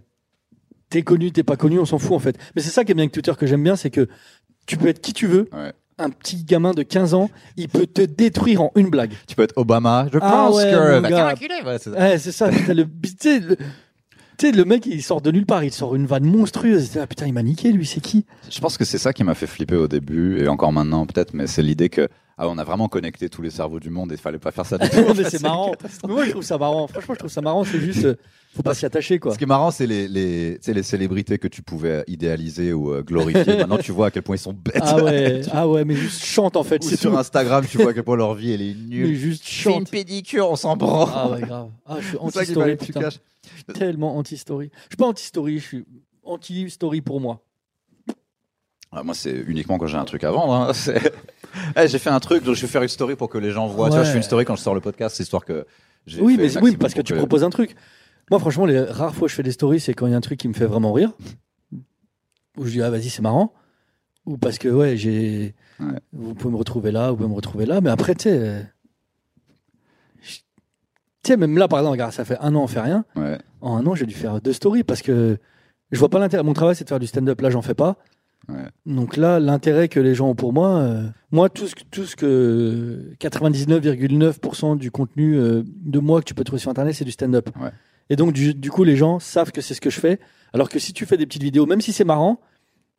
[0.89, 2.37] t'es connu, t'es pas connu, on s'en fout en fait.
[2.55, 4.09] Mais c'est ça qui est bien avec Twitter que j'aime bien, c'est que
[4.65, 5.47] tu peux être qui tu veux.
[5.53, 5.71] Ouais.
[5.99, 9.11] Un petit gamin de 15 ans, il peut te détruire en une blague.
[9.27, 10.07] Tu peux être Obama.
[10.11, 11.63] Je Ah pense ouais, que.
[11.63, 11.99] Bah, c'est ça.
[11.99, 12.49] Ouais, c'est ça.
[12.49, 16.97] putain, le, mec, il sort de nulle part, il sort une vanne monstrueuse.
[16.97, 18.25] Ah, putain, il m'a niqué, lui, c'est qui?
[18.49, 21.33] Je pense que c'est ça qui m'a fait flipper au début et encore maintenant peut-être,
[21.33, 22.07] mais c'est l'idée que
[22.37, 24.65] ah, on a vraiment connecté tous les cerveaux du monde et il fallait pas faire
[24.65, 24.77] ça.
[24.77, 25.13] du tout.
[25.17, 25.73] Mais c'est marrant.
[26.07, 26.87] Mais moi, je trouve ça marrant.
[26.87, 27.65] Franchement, je trouve ça marrant.
[27.65, 28.15] C'est juste, euh,
[28.55, 29.31] faut pas s'y attacher, quoi.
[29.33, 33.03] Ce qui est marrant, c'est les, les, les célébrités que tu pouvais idéaliser ou euh,
[33.03, 33.43] glorifier.
[33.57, 34.79] Maintenant, tu vois à quel point ils sont bêtes.
[34.81, 36.83] Ah ouais, ah ouais, mais juste chante en fait.
[36.83, 37.17] Ou sur tout.
[37.17, 39.15] Instagram, tu vois à quel point leur vie elle est Mais nulle.
[39.15, 39.91] juste Fais une chante.
[39.91, 41.09] pédicure, on s'en branle.
[41.13, 41.69] Ah ouais, grave.
[41.85, 42.77] Ah, je suis anti-story,
[43.73, 44.71] tellement anti-story.
[44.73, 45.85] Je suis pas anti-story, je suis
[46.23, 47.41] anti-story pour moi.
[48.91, 50.53] Ah, moi, c'est uniquement quand j'ai un truc à vendre.
[50.53, 50.71] hein.
[51.75, 53.65] Eh, j'ai fait un truc, donc je vais faire une story pour que les gens
[53.67, 53.87] voient.
[53.87, 54.05] Tu vois, Ouais.
[54.05, 55.65] je fais une story quand je sors le podcast, c'est histoire que.
[56.05, 57.75] j'ai Oui, mais oui, parce que tu proposes un truc.
[58.31, 60.17] Moi, franchement, les rares fois où je fais des stories, c'est quand il y a
[60.17, 61.11] un truc qui me fait vraiment rire.
[62.57, 63.53] Où je dis, ah, vas-y, c'est marrant.
[64.25, 65.55] Ou parce que, ouais, j'ai.
[65.79, 65.99] Ouais.
[66.13, 67.81] Vous pouvez me retrouver là, vous pouvez me retrouver là.
[67.81, 68.67] Mais après, tu sais.
[70.21, 73.03] Tu sais, même là, par exemple, regarde, ça fait un an, on fait rien.
[73.15, 73.37] Ouais.
[73.61, 75.37] En un an, j'ai dû faire deux stories parce que
[75.91, 76.43] je vois pas l'intérêt.
[76.43, 77.39] Mon travail, c'est de faire du stand-up.
[77.41, 77.97] Là, j'en fais pas.
[78.47, 78.65] Ouais.
[78.85, 82.05] Donc là, l'intérêt que les gens ont pour moi, euh, moi, tout ce, que- tout
[82.05, 87.05] ce que 99,9% du contenu euh, de moi que tu peux trouver sur Internet, c'est
[87.05, 87.49] du stand-up.
[87.59, 87.71] Ouais.
[88.09, 90.19] Et donc, du, du coup, les gens savent que c'est ce que je fais.
[90.53, 92.39] Alors que si tu fais des petites vidéos, même si c'est marrant,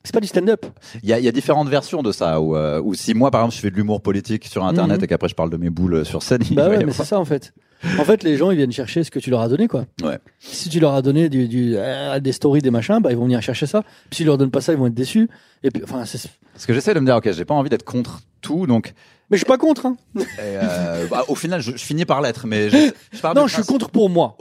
[0.05, 0.65] c'est pas du stand-up.
[1.03, 2.41] Il y a, il y a différentes versions de ça.
[2.41, 5.05] Où, euh, où si moi, par exemple, je fais de l'humour politique sur Internet Mhm.
[5.05, 7.25] et qu'après je parle de mes boules sur scène, Bah ouais, mais c'est ça en
[7.25, 7.53] fait.
[7.99, 9.87] En fait, les gens, ils viennent chercher ce que tu leur as donné, quoi.
[10.03, 10.19] Ouais.
[10.39, 13.25] Si tu leur as donné du, du- euh, des stories, des machins, bah, ils vont
[13.25, 13.83] venir chercher ça.
[14.11, 15.29] Puis si tu leur donnes pas ça, ils vont être déçus.
[15.63, 17.85] Et puis, enfin, c'est- Parce que j'essaie de me dire, ok, j'ai pas envie d'être
[17.85, 18.93] contre tout, donc
[19.31, 19.97] mais je suis pas contre, hein.
[20.17, 23.55] et, euh, bah, au final, je, je finis par l'être, mais je, je Non, je
[23.55, 24.37] suis contre pour moi.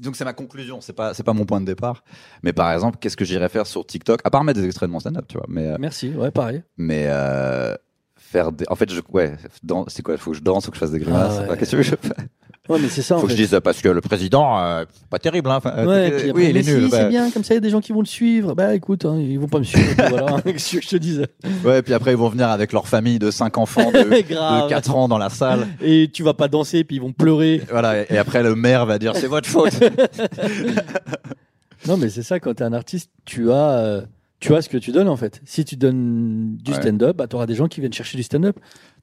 [0.00, 2.04] donc c'est ma conclusion, c'est pas c'est pas mon point de départ.
[2.42, 4.92] Mais par exemple, qu'est-ce que j'irais faire sur TikTok à part mettre des extraits de
[4.92, 5.46] mon stand-up, tu vois.
[5.48, 6.62] Mais euh, Merci, ouais, pareil.
[6.76, 7.74] mais euh,
[8.16, 10.76] faire des, en fait, je, ouais, dans- c'est quoi Faut que je danse, faut que
[10.76, 11.38] je fasse des grimaces.
[11.44, 11.56] Ah ouais.
[11.56, 12.14] Qu'est-ce que je fais?
[12.68, 13.38] Ouais, mais c'est ça, en Faut que fait.
[13.38, 15.56] je dise parce que le président, euh, pas terrible, hein.
[15.56, 16.84] Enfin, euh, Ouais, euh, puis après, oui, il mais est nul.
[16.84, 16.96] si, bah.
[17.00, 18.54] c'est bien, comme ça, il y a des gens qui vont le suivre.
[18.54, 19.90] Bah écoute, hein, ils vont pas me suivre.
[20.10, 21.24] voilà, qu'est-ce que je te dise?
[21.64, 24.94] Ouais, puis après ils vont venir avec leur famille de 5 enfants de, de 4
[24.94, 25.66] ans dans la salle.
[25.80, 27.62] Et tu vas pas danser, puis ils vont pleurer.
[27.70, 29.72] Voilà, et après le maire va dire c'est votre faute.
[31.86, 34.02] Non, mais c'est ça, quand t'es un artiste, tu as, euh,
[34.40, 35.40] tu as ce que tu donnes, en fait.
[35.44, 36.80] Si tu donnes du Ouais.
[36.80, 38.58] stand-up, bah, t'auras des gens qui viennent chercher du stand-up.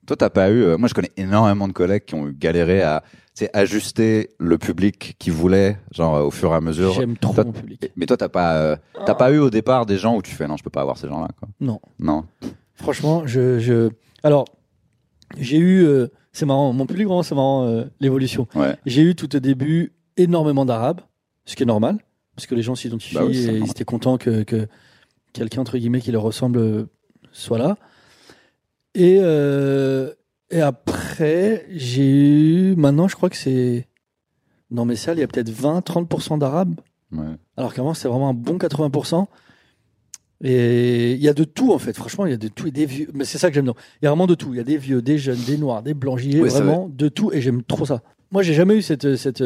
[0.06, 0.62] Toi, t'as pas eu.
[0.62, 3.02] euh, moi, je connais énormément de collègues qui ont galéré à
[3.36, 6.94] sais, ajuster le public qu'ils voulaient, genre au fur et à mesure.
[6.94, 7.92] J'aime trop Toi- mon public.
[7.96, 10.48] Mais toi, t'as pas, euh, t'as pas eu au départ des gens où tu fais
[10.48, 11.28] non, je peux pas avoir ces gens-là.
[11.40, 11.48] Quoi.
[11.60, 11.80] Non.
[12.00, 12.26] Non.
[12.76, 13.90] Franchement, je, je...
[14.24, 14.46] alors
[15.38, 18.48] j'ai eu, euh, c'est marrant, mon public vraiment, c'est marrant euh, l'évolution.
[18.56, 18.76] Ouais.
[18.86, 21.02] J'ai eu tout au début énormément d'arabes,
[21.46, 21.98] ce qui est normal,
[22.36, 23.64] parce que les gens s'identifient Bah oui, c'est et normal.
[23.68, 24.68] ils étaient contents que, que
[25.34, 26.88] quelqu'un entre guillemets qui leur ressemble
[27.32, 27.78] soit là.
[28.94, 29.20] Et
[30.52, 33.88] et après, j'ai eu, maintenant, je crois que c'est
[34.72, 36.76] dans mes salles, il y a peut-être 20-30% d'arabes.
[37.12, 37.24] Ouais.
[37.58, 39.26] Alors qu'avant, c'était vraiment un bon 80%.
[40.44, 41.96] Et il y a de tout, en fait.
[41.96, 42.68] Franchement, il y a de tout.
[42.68, 43.08] Et des vieux.
[43.14, 43.72] Mais c'est ça que j'aime.
[44.02, 44.54] Il y a vraiment de tout.
[44.54, 46.20] Il y a des vieux, des jeunes, des noirs, des blancs.
[46.20, 47.32] J'y c'est vraiment de tout.
[47.32, 48.02] Et j'aime trop ça.
[48.32, 49.44] Moi, j'ai jamais eu cette, cette,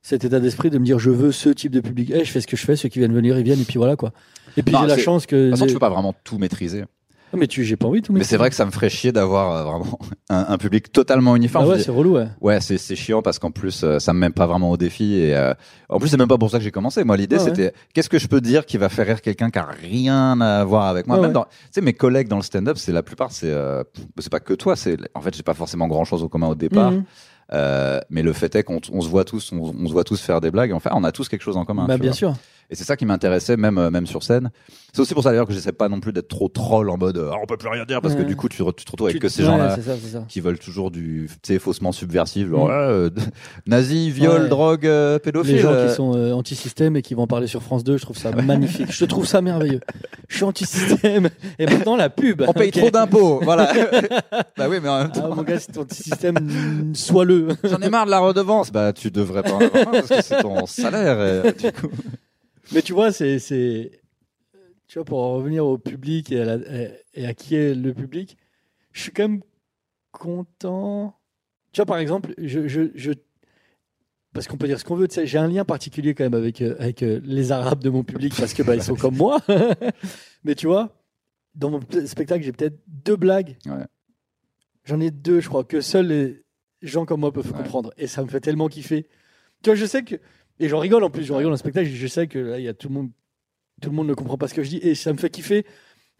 [0.00, 2.10] cet état d'esprit de me dire je veux ce type de public.
[2.14, 2.76] Eh, je fais ce que je fais.
[2.76, 3.60] Ceux qui viennent venir, ils viennent.
[3.60, 4.12] Et puis voilà, quoi.
[4.56, 5.36] Et puis Non, j'ai la chance que.
[5.36, 6.84] De toute façon, des- tu peux pas vraiment tout maîtriser.
[7.32, 8.90] Ah, mais tu, j'ai pas envie de tout Mais c'est vrai que ça me ferait
[8.90, 11.64] chier d'avoir euh, vraiment un, un public totalement uniforme.
[11.66, 12.28] Ah ouais, c'est relou, ouais.
[12.40, 15.14] Ouais, c'est c'est chiant parce qu'en plus euh, ça me mène pas vraiment au défi
[15.14, 15.54] et euh,
[15.88, 17.04] en plus c'est même pas pour ça que j'ai commencé.
[17.04, 17.44] Moi l'idée ouais.
[17.44, 20.64] c'était qu'est-ce que je peux dire qui va faire rire quelqu'un qui a rien à
[20.64, 21.16] voir avec moi?
[21.16, 21.34] Ouais, même ouais.
[21.34, 23.82] dans, tu sais mes collègues dans le stand-up, c'est la plupart c'est euh,
[24.18, 26.54] c'est pas que toi, c'est en fait j'ai pas forcément grand chose en commun au
[26.54, 26.90] départ.
[26.90, 27.04] Mhm.
[27.52, 30.20] Euh, mais le fait est qu'on on se voit tous, on, on se voit tous
[30.20, 30.72] faire des blagues.
[30.72, 31.86] Enfin, on a tous quelque chose en commun.
[31.86, 32.16] Bah, tu bien vois.
[32.16, 32.34] sûr.
[32.72, 34.50] Et c'est ça qui m'intéressait, même euh, même sur scène.
[34.94, 37.22] C'est aussi pour ça d'ailleurs que j'essaie pas non plus d'être trop troll en mode
[37.30, 39.08] Ah, on peut plus rien dire parce que du coup tu, re- tu te retrouves
[39.08, 40.24] avec que ces gens-là C'est ça, c'est ça.
[40.28, 42.70] qui veulent toujours du, tu sais, faussement subversif, genre, Mm.
[42.72, 43.10] euh,
[43.66, 44.48] nazi, viol, Ouais.
[44.48, 45.56] drogue, euh, pédophile.
[45.56, 47.98] Les gens euh, qui sont euh, anti-système et qui vont en parler sur France 2,
[47.98, 48.90] je trouve ça magnifique.
[48.90, 49.80] Je trouve ça merveilleux.
[50.28, 51.28] Je suis anti-système.
[51.58, 52.42] Et maintenant, la pub.
[52.48, 52.78] On paye Ok.
[52.78, 53.70] trop d'impôts, voilà.
[54.56, 57.48] bah oui, mais en même Ah, temps, mon gars, c'est anti-système, mm, sois-le.
[57.64, 58.70] j'en ai marre de la redevance.
[58.72, 61.44] Bah, tu devrais pas en avoir marre parce que c'est ton salaire.
[61.46, 61.88] et, du coup.
[62.72, 64.00] Mais tu vois, c'est, c'est,
[64.86, 67.92] tu vois, pour en revenir au public et à, la- et à qui est le
[67.92, 68.36] public,
[68.92, 69.42] je suis quand même
[70.12, 71.18] content.
[71.72, 73.12] Tu vois, par exemple, je, je, je-
[74.32, 76.34] parce qu'on peut dire ce qu'on veut, tu sais, j'ai un lien particulier quand même
[76.34, 79.16] avec, euh, avec euh, les Arabes de mon public parce que bah, ils sont comme
[79.16, 79.40] moi.
[80.44, 80.96] Mais tu vois,
[81.54, 83.56] dans mon spectacle, j'ai peut-être deux blagues.
[83.66, 83.84] Ouais.
[84.84, 86.44] J'en ai deux, je crois, que seuls les
[86.80, 87.58] gens comme moi peuvent Ouais.
[87.58, 87.92] comprendre.
[87.98, 89.06] Et ça me fait tellement kiffer.
[89.62, 90.16] Tu vois, je sais que.
[90.62, 92.64] Et j'en rigole en plus, j'en rigole dans le spectacle, je sais que là, il
[92.64, 93.10] y a tout le monde.
[93.80, 94.76] Tout le monde ne comprend pas ce que je dis.
[94.78, 95.66] Et ça me fait kiffer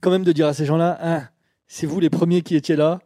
[0.00, 1.28] quand même de dire à ces gens-là Ah,
[1.68, 2.98] c'est vous les premiers qui étiez là.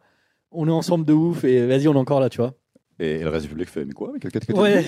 [0.51, 2.55] On est ensemble de ouf et vas-y, on est encore là, tu vois.
[2.99, 4.11] Et le reste du public fait, mais quoi?
[4.11, 4.83] Mais Ouais.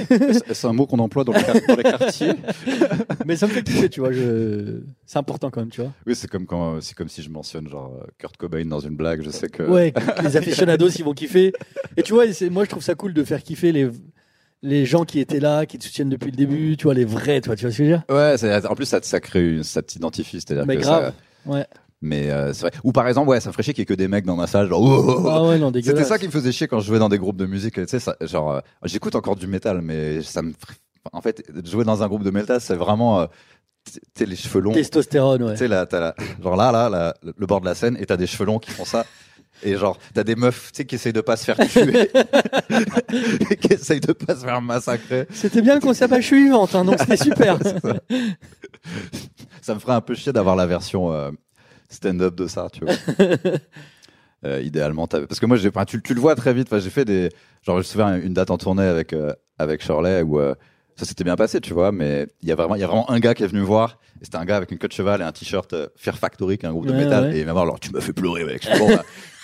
[0.51, 2.33] C'est un mot qu'on emploie dans les, quar- dans les quartiers.
[3.27, 4.11] Mais ça me fait kiffer, tu vois.
[4.11, 4.81] Je...
[5.05, 5.93] C'est important quand même, tu vois.
[6.07, 9.21] Oui, c'est comme quand, c'est comme si je mentionne genre Kurt Cobain dans une blague.
[9.21, 9.61] Je sais que.
[9.61, 11.53] Ouais, les aficionados, ils vont kiffer.
[11.97, 13.87] Et tu vois, moi, je trouve ça cool de faire kiffer les,
[14.61, 17.41] les gens qui étaient là, qui te soutiennent depuis le début, tu vois, les vrais,
[17.41, 18.03] toi, tu vois ce que je veux dire?
[18.09, 21.13] Ouais, en plus ça, ça crée, ça t'identifie, c'est-à-dire Mais que grave.
[21.45, 21.65] ça- Ouais.
[22.01, 22.71] Mais euh, c'est vrai.
[22.83, 24.35] Ou par exemple, ouais, ça me ferait chier qu'il y ait que des mecs dans
[24.37, 24.81] ma salle, genre.
[24.81, 25.29] oh, oh, oh.
[25.29, 27.35] Ah ouais, non, C'était ça qui me faisait chier quand je jouais dans des groupes
[27.37, 27.75] de musique.
[27.75, 30.53] Tu sais, ça, genre, euh, j'écoute encore du métal, mais ça me,
[31.11, 33.25] en fait, jouer dans un groupe de métal, c'est vraiment, euh,
[33.85, 34.71] tu sais, les cheveux longs.
[34.71, 35.57] Tu Testostérone, ouais.
[35.57, 38.17] sais, là, t'as la- genre là, là, là, le bord de la scène, et t'as
[38.17, 39.05] des cheveux longs qui font ça.
[39.63, 42.09] Et genre, t'as des meufs, tu sais, qui essayent de pas se faire tuer,
[43.49, 45.27] et qui essayent de pas se faire massacrer.
[45.33, 47.57] C'était bien le concept à suivante, hein, donc c'était super.
[49.61, 51.31] Ça me ferait un peu chier d'avoir la version euh,
[51.89, 52.93] stand-up de ça, tu vois.
[54.45, 56.67] Euh, idéalement, t'avais- parce que moi, j'ai, tu, tu le vois très vite.
[56.71, 57.29] Enfin, j'ai fait des,
[57.61, 60.39] genre, je me souviens une date en tournée avec euh, avec Shirley où
[60.95, 61.91] ça s'était bien passé, tu vois.
[61.91, 63.65] Mais il y a vraiment, il y a vraiment un gars qui est venu me
[63.65, 63.99] voir.
[64.21, 66.65] Et c'était un gars avec une queue de cheval et un t-shirt Fear Factory, qui
[66.65, 67.25] est un groupe de Ouais, métal.
[67.25, 67.35] ouais.
[67.37, 68.63] Et il m'a dit, alors, tu me fais pleurer, mec.
[68.63, 69.03] Je suis bon, bah,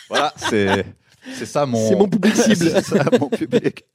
[0.10, 0.86] voilà, c'est
[1.34, 1.90] c'est ça mon.
[1.90, 2.56] C'est mon public cible.
[2.56, 3.86] c'est ça mon public.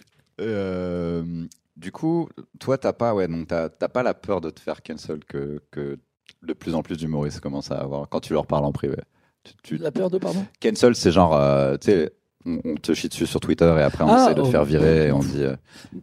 [0.40, 1.44] Euh,
[1.76, 2.28] du coup,
[2.58, 5.60] toi, t'as pas, ouais, donc t'as t'as pas la peur de te faire cancel que
[5.70, 5.98] que
[6.42, 8.96] de plus en plus d'humoristes commencent à avoir quand tu leur parles en privé.
[9.44, 10.44] Tu, tu- La peur de, pardon?
[10.62, 12.12] Cancel, c'est genre, euh, tu sais,
[12.46, 14.50] on, on te chie dessus sur Twitter et après on Ah, essaie de te oh,
[14.50, 15.42] faire virer et on dit.
[15.44, 15.56] euh,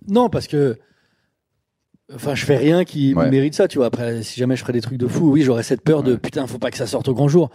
[0.08, 0.78] Non, parce que.
[2.14, 3.30] Enfin, je fais rien qui Ouais.
[3.30, 3.88] mérite ça, tu vois.
[3.88, 6.18] Après, si jamais je ferais des trucs de fou, oui, j'aurais cette peur de Ouais.
[6.18, 7.50] putain, faut pas que ça sorte au grand jour.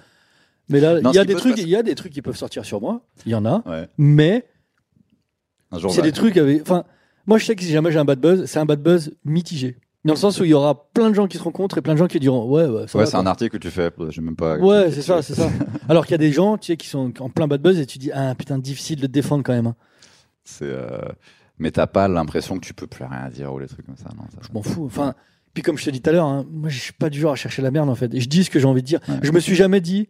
[0.73, 2.65] Mais là, il y a des trucs, il y a des trucs qui peuvent sortir
[2.65, 3.03] sur moi.
[3.27, 3.63] Il y en a.
[3.69, 3.89] Ouais.
[3.99, 4.47] Mais
[5.91, 6.63] c'est des trucs avec.
[6.63, 6.85] Enfin,
[7.27, 9.77] moi, je sais que si jamais j'ai un bad buzz, c'est un bad buzz mitigé.
[10.05, 11.93] Dans le sens où il y aura plein de gens qui se rencontrent et plein
[11.95, 13.89] de gens qui diront ouais, ouais, Ouais, c'est un article que tu fais.
[14.11, 14.57] Je même pas.
[14.59, 15.49] Ouais, c'est ça, c'est ça.
[15.89, 17.87] Alors qu'il y a des gens, tu sais, qui sont en plein bad buzz et
[17.87, 19.69] tu dis ah putain, difficile de te défendre quand même.
[19.69, 19.77] hein.
[20.43, 20.65] C'est.
[20.65, 20.99] euh,
[21.59, 24.09] Mais t'as pas l'impression que tu peux plus rien dire ou les trucs comme ça,
[24.17, 24.85] non ça- Je m'en fous.
[24.87, 25.15] Enfin,
[25.55, 27.33] puis comme je te dis tout à l'heure, hein, moi je suis pas du genre
[27.33, 28.13] à chercher la merde en fait.
[28.13, 28.99] Et je dis ce que j'ai envie de dire.
[29.09, 29.15] Ouais.
[29.23, 30.09] Je me suis jamais dit,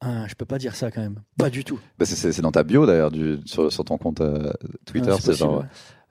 [0.00, 1.16] ah, je peux pas dire ça quand même.
[1.36, 1.78] Pas du tout.
[1.98, 3.10] Bah, c'est- dans ta bio d'ailleurs
[3.44, 4.52] sur, sur ton compte euh,
[4.86, 5.10] Twitter.
[5.12, 5.64] Ah, c'est genre.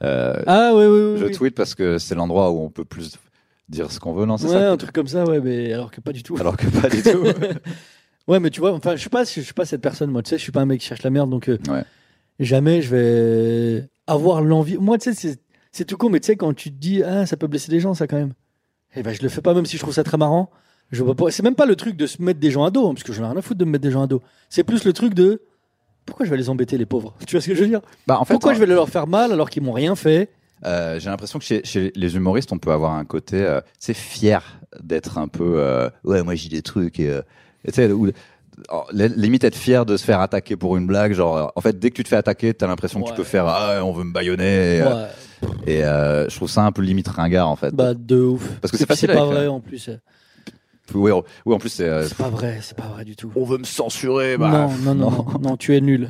[0.03, 1.17] euh, Ah ouais, ouais, ouais.
[1.17, 1.31] je ouais.
[1.31, 3.17] tweet parce que c'est l'endroit où on peut plus
[3.67, 6.01] dire ce qu'on veut, non Ouais, ça un truc comme ça, ouais, mais alors que
[6.01, 6.37] pas du tout.
[6.39, 7.23] Alors que pas du tout.
[8.27, 10.11] ouais, mais tu vois, enfin, je suis pas, je suis pas cette personne.
[10.11, 11.83] Moi, tu sais, je suis pas un mec qui cherche la merde, donc euh, Ouais.
[12.39, 14.77] jamais je vais avoir l'envie.
[14.77, 15.39] Moi, tu sais,
[15.71, 17.79] c'est, tout con, mais tu sais, quand tu te dis, ah, ça peut blesser des
[17.79, 18.33] gens, ça quand même.
[18.95, 20.49] Et ben, je le fais pas, même si je trouve ça très marrant.
[20.91, 21.29] Je vois pas.
[21.31, 23.13] C'est même pas le truc de se mettre des gens à dos, hein, parce que
[23.13, 24.21] j'en ai rien à foutre de me mettre des gens à dos.
[24.49, 25.41] C'est plus le truc de
[26.05, 27.13] pourquoi je vais les embêter, les pauvres?
[27.27, 27.81] Tu vois ce que je veux dire?
[28.07, 30.29] Bah, en fait, Pourquoi je vais leur faire mal alors qu'ils m'ont rien fait?
[30.65, 33.93] Euh, j'ai l'impression que chez, chez les humoristes, on peut avoir un côté, euh, c'est
[33.93, 37.21] fier d'être un peu, euh, ouais, moi j'ai des trucs et, euh,
[37.63, 38.11] et ou-
[38.91, 41.13] limite être fier de se faire attaquer pour une blague.
[41.13, 43.45] Genre, en fait, dès que tu te fais attaquer, t'as l'impression que tu peux faire,
[43.47, 44.79] ah, on veut me baïonner.
[44.79, 45.07] Et, Ouais,
[45.65, 47.73] et, je trouve ça un peu limite ringard en fait.
[47.73, 48.45] Bah, de ouf.
[48.59, 49.89] Parce que c'est facile C'est pas avec, vrai en plus.
[50.93, 51.11] Oui,
[51.45, 51.83] oui, en plus c'est.
[51.83, 53.31] euh, C'est pas vrai, c'est pas vrai du tout.
[53.35, 54.49] on veut me censurer, bah.
[54.49, 56.09] non, non, non, non, non, tu es nul.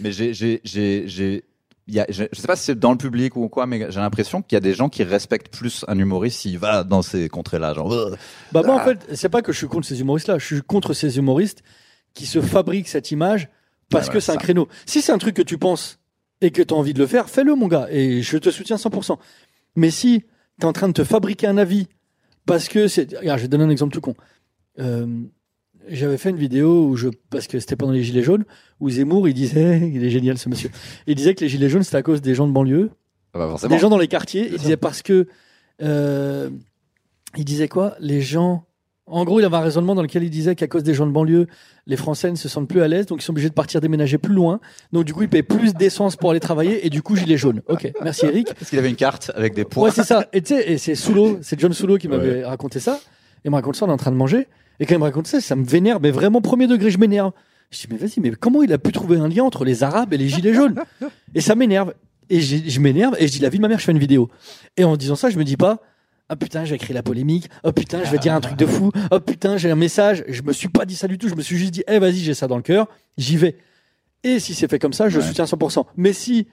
[0.00, 1.44] Mais j'ai, j'ai, j'ai, j'ai,
[1.86, 3.86] il y a, je, je sais pas si c'est dans le public ou quoi, mais
[3.90, 7.02] j'ai l'impression qu'il y a des gens qui respectent plus un humoriste s'il va dans
[7.02, 7.92] ces contrées-là, genre.
[7.92, 8.16] euh,
[8.52, 8.84] Bah moi en Ah.
[8.84, 11.62] fait, c'est pas que je suis contre ces humoristes-là, je suis contre ces humoristes
[12.14, 13.48] qui se fabriquent cette image
[13.88, 14.40] parce Ouais, que ouais, c'est un ça.
[14.40, 14.68] créneau.
[14.86, 15.98] Si c'est un truc que tu penses
[16.40, 18.76] et que tu as envie de le faire, fais-le mon gars et je te soutiens
[18.76, 19.18] 100%.
[19.76, 20.20] Mais si
[20.60, 21.88] tu es en train de te fabriquer un avis
[22.50, 24.14] parce que c'est regarde, je vais te donner un exemple tout con.
[24.78, 25.06] Euh,
[25.88, 28.44] j'avais fait une vidéo où je parce que c'était pendant les gilets jaunes
[28.80, 30.70] où Zemmour il disait il est génial ce monsieur.
[31.06, 32.90] Il disait que les gilets jaunes c'était à cause des gens de banlieue
[33.32, 33.74] ah bah forcément.
[33.74, 34.48] des gens dans les quartiers.
[34.50, 35.26] Il disait parce que.
[35.82, 36.50] euh,
[37.36, 37.94] il disait quoi?
[38.00, 38.64] Les gens.
[39.10, 41.10] En gros, il avait un raisonnement dans lequel il disait qu'à cause des gens de
[41.12, 41.46] banlieue,
[41.86, 44.18] les Français ne se sentent plus à l'aise, donc ils sont obligés de partir déménager
[44.18, 44.60] plus loin.
[44.92, 47.62] Donc du coup, ils paient plus d'essence pour aller travailler, et du coup, gilet jaune.
[47.68, 48.54] Ok, merci Eric.
[48.58, 49.84] Parce qu'il avait une carte avec des points.
[49.84, 50.26] Ouais, c'est ça.
[50.32, 53.00] Et tu sais, et c'est Soulo, c'est John Soulo qui m'avait raconté ça.
[53.44, 54.46] Il me raconte ça, on est en train de manger.
[54.78, 57.32] Et quand il me raconte ça, ça me vénère, mais vraiment premier degré, je m'énerve.
[57.70, 60.12] Je dis, mais vas-y, mais comment il a pu trouver un lien entre les Arabes
[60.12, 60.74] et les Gilets jaunes?
[61.34, 61.94] Et ça m'énerve.
[62.28, 63.98] Et j'ai- je m'énerve, et je dis, la vie de ma mère, je fais une
[63.98, 64.28] vidéo.
[64.76, 65.80] Et en disant ça, je me dis pas,
[66.30, 68.92] ah putain, j'ai écrit la polémique, oh putain, je vais dire un truc de fou,
[69.10, 70.24] oh putain, j'ai un message.
[70.28, 72.18] Je me suis pas dit ça du tout, je me suis juste dit, eh vas-y,
[72.18, 72.86] j'ai ça dans le cœur,
[73.18, 73.56] j'y vais.
[74.22, 75.26] Et si c'est fait comme ça, je Ouais.
[75.26, 75.84] soutiens 100%.
[75.96, 76.46] Mais si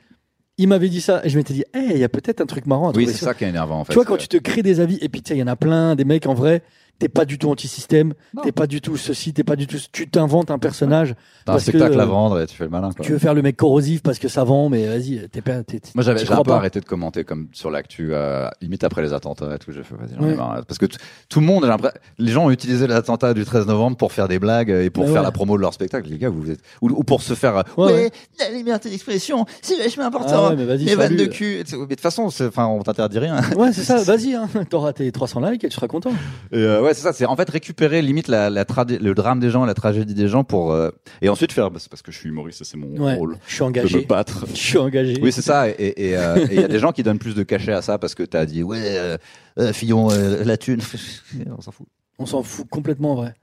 [0.58, 2.66] il m'avait dit ça, et je m'étais dit, eh, il y a peut-être un truc
[2.66, 3.94] marrant à Oui, c'est ça qui est énervant en fait.
[3.94, 5.48] tu vois, quand tu te crées des avis, et puis tu sais, il y en
[5.48, 6.64] a plein, des mecs en vrai,
[7.00, 9.78] t'es pas du tout anti-système, t'es pas du tout ceci, t'es pas du tout.
[9.92, 12.64] Tu t'inventes un personnage, T'as un parce que, spectacle à euh, vendre et tu fais
[12.64, 12.92] le malin.
[12.92, 13.06] Quoi.
[13.06, 15.64] tu veux faire le mec corrosif parce que ça vend, mais vas-y, t'es pas.
[15.64, 16.56] t'es- Moi, j'avais j'ai un peu pas.
[16.58, 19.72] arrêté de commenter comme sur l'actu, euh, limite après les attentats et tout.
[19.72, 20.36] J'ai fait, vas-y, j'en ai Ouais.
[20.36, 20.66] marre.
[20.66, 20.98] Parce que t-
[21.30, 24.12] tout le monde, j'ai l'impression- les gens ont utilisé les attentats du 13 novembre pour
[24.12, 25.26] faire des blagues et pour Bah faire ouais.
[25.28, 26.10] la promo de leur spectacle.
[26.10, 28.12] Les gars, vous êtes, ou, ou pour se faire, euh, Ouais, ouais, ouais.
[28.40, 30.50] la liberté d'expression, c'est vachement Ah important.
[30.50, 31.64] ouais, mais vas-y, les vannes de cul.
[31.72, 33.42] Mais de toute façon, c'est- enfin, on t'interdit rien.
[33.56, 34.48] Ouais, c'est ça, vas-y, hein.
[34.70, 36.12] t'auras tes 300 likes et tu seras content.
[36.52, 37.14] Et euh, ouais, c'est ça.
[37.14, 40.72] C'est en fait récupérer limite la, le drame des gens, la tragédie des gens pour
[40.72, 40.90] euh,
[41.22, 41.70] et ensuite faire.
[41.70, 43.68] bah, c'est parce que je suis humoriste, c'est mon Ouais, rôle je suis de me
[43.70, 44.02] engagé.
[44.06, 44.46] battre.
[44.54, 45.20] Je suis engagé.
[45.22, 45.70] Oui, c'est ça.
[45.70, 45.76] Et
[46.10, 47.98] et, euh, et il y a des gens qui donnent plus de cachet à ça
[47.98, 49.18] parce que t'as dit ouais, euh,
[49.60, 50.82] euh, Fillon, la thune.
[51.58, 51.88] On s'en fout.
[52.20, 53.34] On s'en fout complètement en vrai.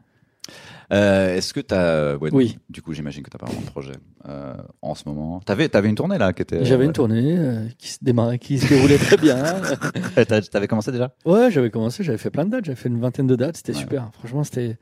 [0.93, 2.59] Euh, Est-ce que t'as ouais, Oui.
[2.68, 3.93] Du coup, j'imagine que t'as pas vraiment de projet
[4.28, 5.41] euh, en ce moment.
[5.41, 6.64] T'avais avais une tournée là qui était.
[6.64, 9.37] J'avais une tournée euh, qui se démarrait, qui se déroulait très bien.
[10.16, 10.43] tournée.
[10.51, 11.14] T'avais commencé déjà?
[11.24, 13.72] Ouais, j'avais commencé, j'avais fait plein de dates, j'avais fait une vingtaine de dates, c'était
[13.72, 13.78] Ouais.
[13.78, 14.11] super.
[14.18, 14.76] Franchement, c'était.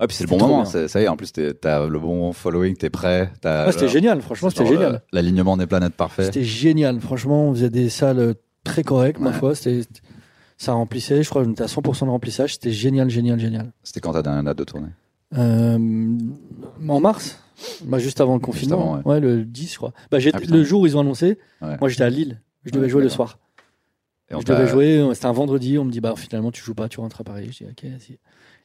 [0.00, 0.64] Ah puis c'est le bon moment.
[0.64, 1.08] Ça y est.
[1.08, 3.32] En plus, t'as le bon following, t'es prêt.
[3.40, 4.94] t'as Ah, c'était génial, franchement, c'était génial.
[4.94, 6.24] euh, L'alignement des planètes parfait.
[6.24, 9.36] C'était génial, franchement, on faisait des salles euh, très correctes, ma Ouais.
[9.36, 9.54] foi.
[9.56, 9.80] C'était,
[10.56, 12.52] ça remplissait, je crois, on était à 100% de remplissage.
[12.54, 13.72] C'était génial, génial, génial.
[13.82, 14.86] C'était quand ta dernière date de tournée?
[14.86, 17.40] Euh, en mars,
[17.84, 19.20] bah, juste avant le confinement, avant, ouais.
[19.20, 19.92] le 10, je crois.
[20.10, 21.76] Bah, Ah, le jour où ils ont annoncé, Ouais.
[21.80, 23.38] moi j'étais à Lille, je devais jouer le soir.
[24.30, 26.62] Et on Je devais jouer, euh, c'était un vendredi, on me dit, bah finalement tu
[26.62, 27.48] joues pas, tu rentres à Paris.
[27.50, 27.84] Je dis, ok.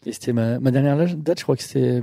[0.06, 2.02] Et c'était ma, ma dernière date, je crois que c'était.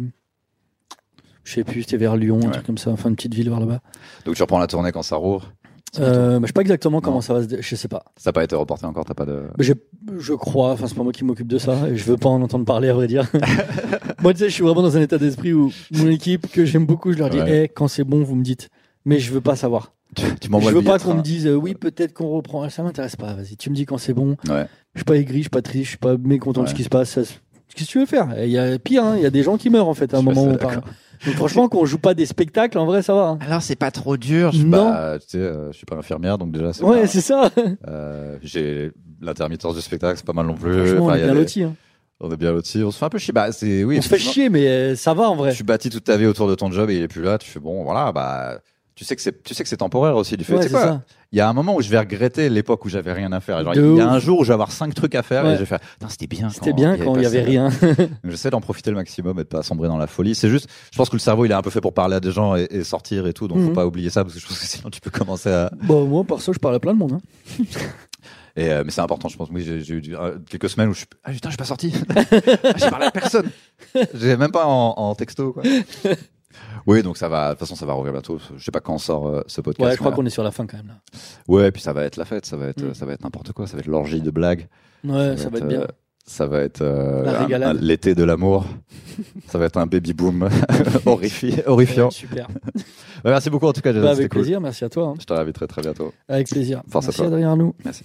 [1.45, 3.61] Je sais plus, c'était vers Lyon, un truc comme ça, enfin une petite ville vers
[3.61, 3.81] là-bas.
[4.25, 5.53] Donc tu reprends la tournée quand ça rouvre.
[5.99, 7.47] Euh, bah, je sais pas exactement comment ça va se.
[7.47, 8.05] dé- Je sais pas.
[8.17, 9.43] Ça n'a pas été reporté encore, t'as pas de.
[9.59, 12.41] Je crois, enfin c'est pas moi qui m'occupe de ça, et je veux pas en
[12.43, 13.27] entendre parler à vrai dire.
[14.23, 16.87] moi tu sais, je suis vraiment dans un état d'esprit où mon équipe que j'aime
[16.87, 17.65] beaucoup, je leur dis, Ouais.
[17.65, 18.69] Eh, quand c'est bon, vous me dites.
[19.05, 19.93] Mais je veux pas savoir.
[20.15, 22.69] Tu, tu Je veux pas qu'on me dise, euh, oui peut-être qu'on reprend.
[22.69, 23.35] Ça m'intéresse pas.
[23.35, 24.37] Vas-y, tu me dis quand c'est bon.
[24.49, 24.67] Ouais.
[24.95, 26.85] Je suis pas aigri, je suis pas triste, je suis pas mécontent de ce qui
[26.85, 27.11] se passe.
[27.11, 28.29] Ça Qu'est-ce que tu veux faire?
[28.45, 30.17] Il y a pire, hein, il y a des gens qui meurent en fait à
[30.17, 30.83] un Je moment où on parle.
[31.27, 33.23] Donc franchement, qu'on joue pas des spectacles, en vrai, ça va.
[33.29, 33.39] hein.
[33.47, 34.53] Alors c'est pas trop dur.
[34.53, 34.91] Je suis Non.
[34.91, 36.83] pas, tu sais, euh, je suis pas infirmière, donc déjà c'est.
[36.83, 37.51] Ouais, c'est ça.
[37.89, 38.91] euh, J'ai
[39.21, 40.99] l'intermittence du spectacle, c'est pas mal non plus.
[40.99, 41.65] On est bien lotis.
[41.65, 41.75] hein.
[42.21, 42.83] On est bien lotis.
[42.83, 43.33] On se fait un peu chier.
[43.33, 43.97] Bah c'est oui.
[43.99, 45.51] on se fait chier, mais euh, ça va en vrai.
[45.51, 47.39] Tu suis bâti toute ta vie autour de ton job et il est plus là.
[47.39, 48.59] Tu fais bon, voilà, bah.
[49.01, 50.37] Tu sais que c'est, tu sais que c'est temporaire aussi.
[50.37, 51.03] Du fait, Ouais, tu sais c'est quoi ça.
[51.33, 53.59] Il y a un moment où je vais regretter l'époque où j'avais rien à faire.
[53.75, 55.53] Il y a un jour où je vais avoir cinq trucs à faire Ouais.
[55.53, 55.79] et je vais faire.
[56.11, 56.51] C'était bien.
[56.51, 57.71] C'était bien quand il y avait rien.
[58.25, 60.35] J'essaie d'en profiter le maximum et de pas sombrer dans la folie.
[60.35, 62.21] C'est juste, je pense que le cerveau il est un peu fait pour parler à
[62.21, 63.49] des gens et, et sortir et tout.
[63.49, 63.73] Donc faut Mhm.
[63.75, 65.71] pas oublier ça parce que je pense que sinon tu peux commencer à.
[65.83, 67.15] bon, moi, perso, je parle à plein de monde.
[67.15, 67.21] hein.
[68.57, 69.49] Et euh, mais c'est important, je pense.
[69.51, 71.07] Oui, j'ai eu euh, quelques semaines où je suis.
[71.25, 71.95] Ah putain, je suis pas sorti.
[72.15, 72.21] Ah,
[72.77, 73.49] j'ai parlé à personne.
[74.13, 75.63] J'ai même pas en, en texto quoi.
[76.87, 77.47] Oui, donc ça va.
[77.49, 78.39] De toute façon, ça va revenir bientôt.
[78.57, 79.87] Je sais pas quand sort euh, ce podcast.
[79.87, 80.89] Ouais, je crois qu'on est sur la fin quand même.
[80.89, 80.95] Là.
[81.49, 82.47] Ouais, et puis ça va être la fête.
[82.47, 82.95] Ça va être, Mm.
[82.95, 83.67] ça va être n'importe quoi.
[83.67, 84.67] Ça va être l'orgie de blagues.
[85.05, 85.81] Ouais, ça va être bien.
[85.83, 85.87] euh,
[86.27, 88.65] ça va être euh, l'été de l'amour.
[89.49, 90.49] ça va être un baby boom
[91.07, 92.11] horrifi- Ouais, horrifiant.
[92.11, 92.47] super.
[92.49, 92.55] Ouais,
[93.31, 93.93] merci beaucoup en tout cas.
[93.93, 94.41] Jason, Bah, avec cool.
[94.43, 95.07] plaisir, merci à toi.
[95.09, 95.15] hein.
[95.21, 96.13] Je te réinviterai très bientôt.
[96.29, 96.83] Avec plaisir.
[96.89, 97.27] Force à merci toi.
[97.27, 97.75] Adrien Arnoux.
[97.85, 98.05] Merci.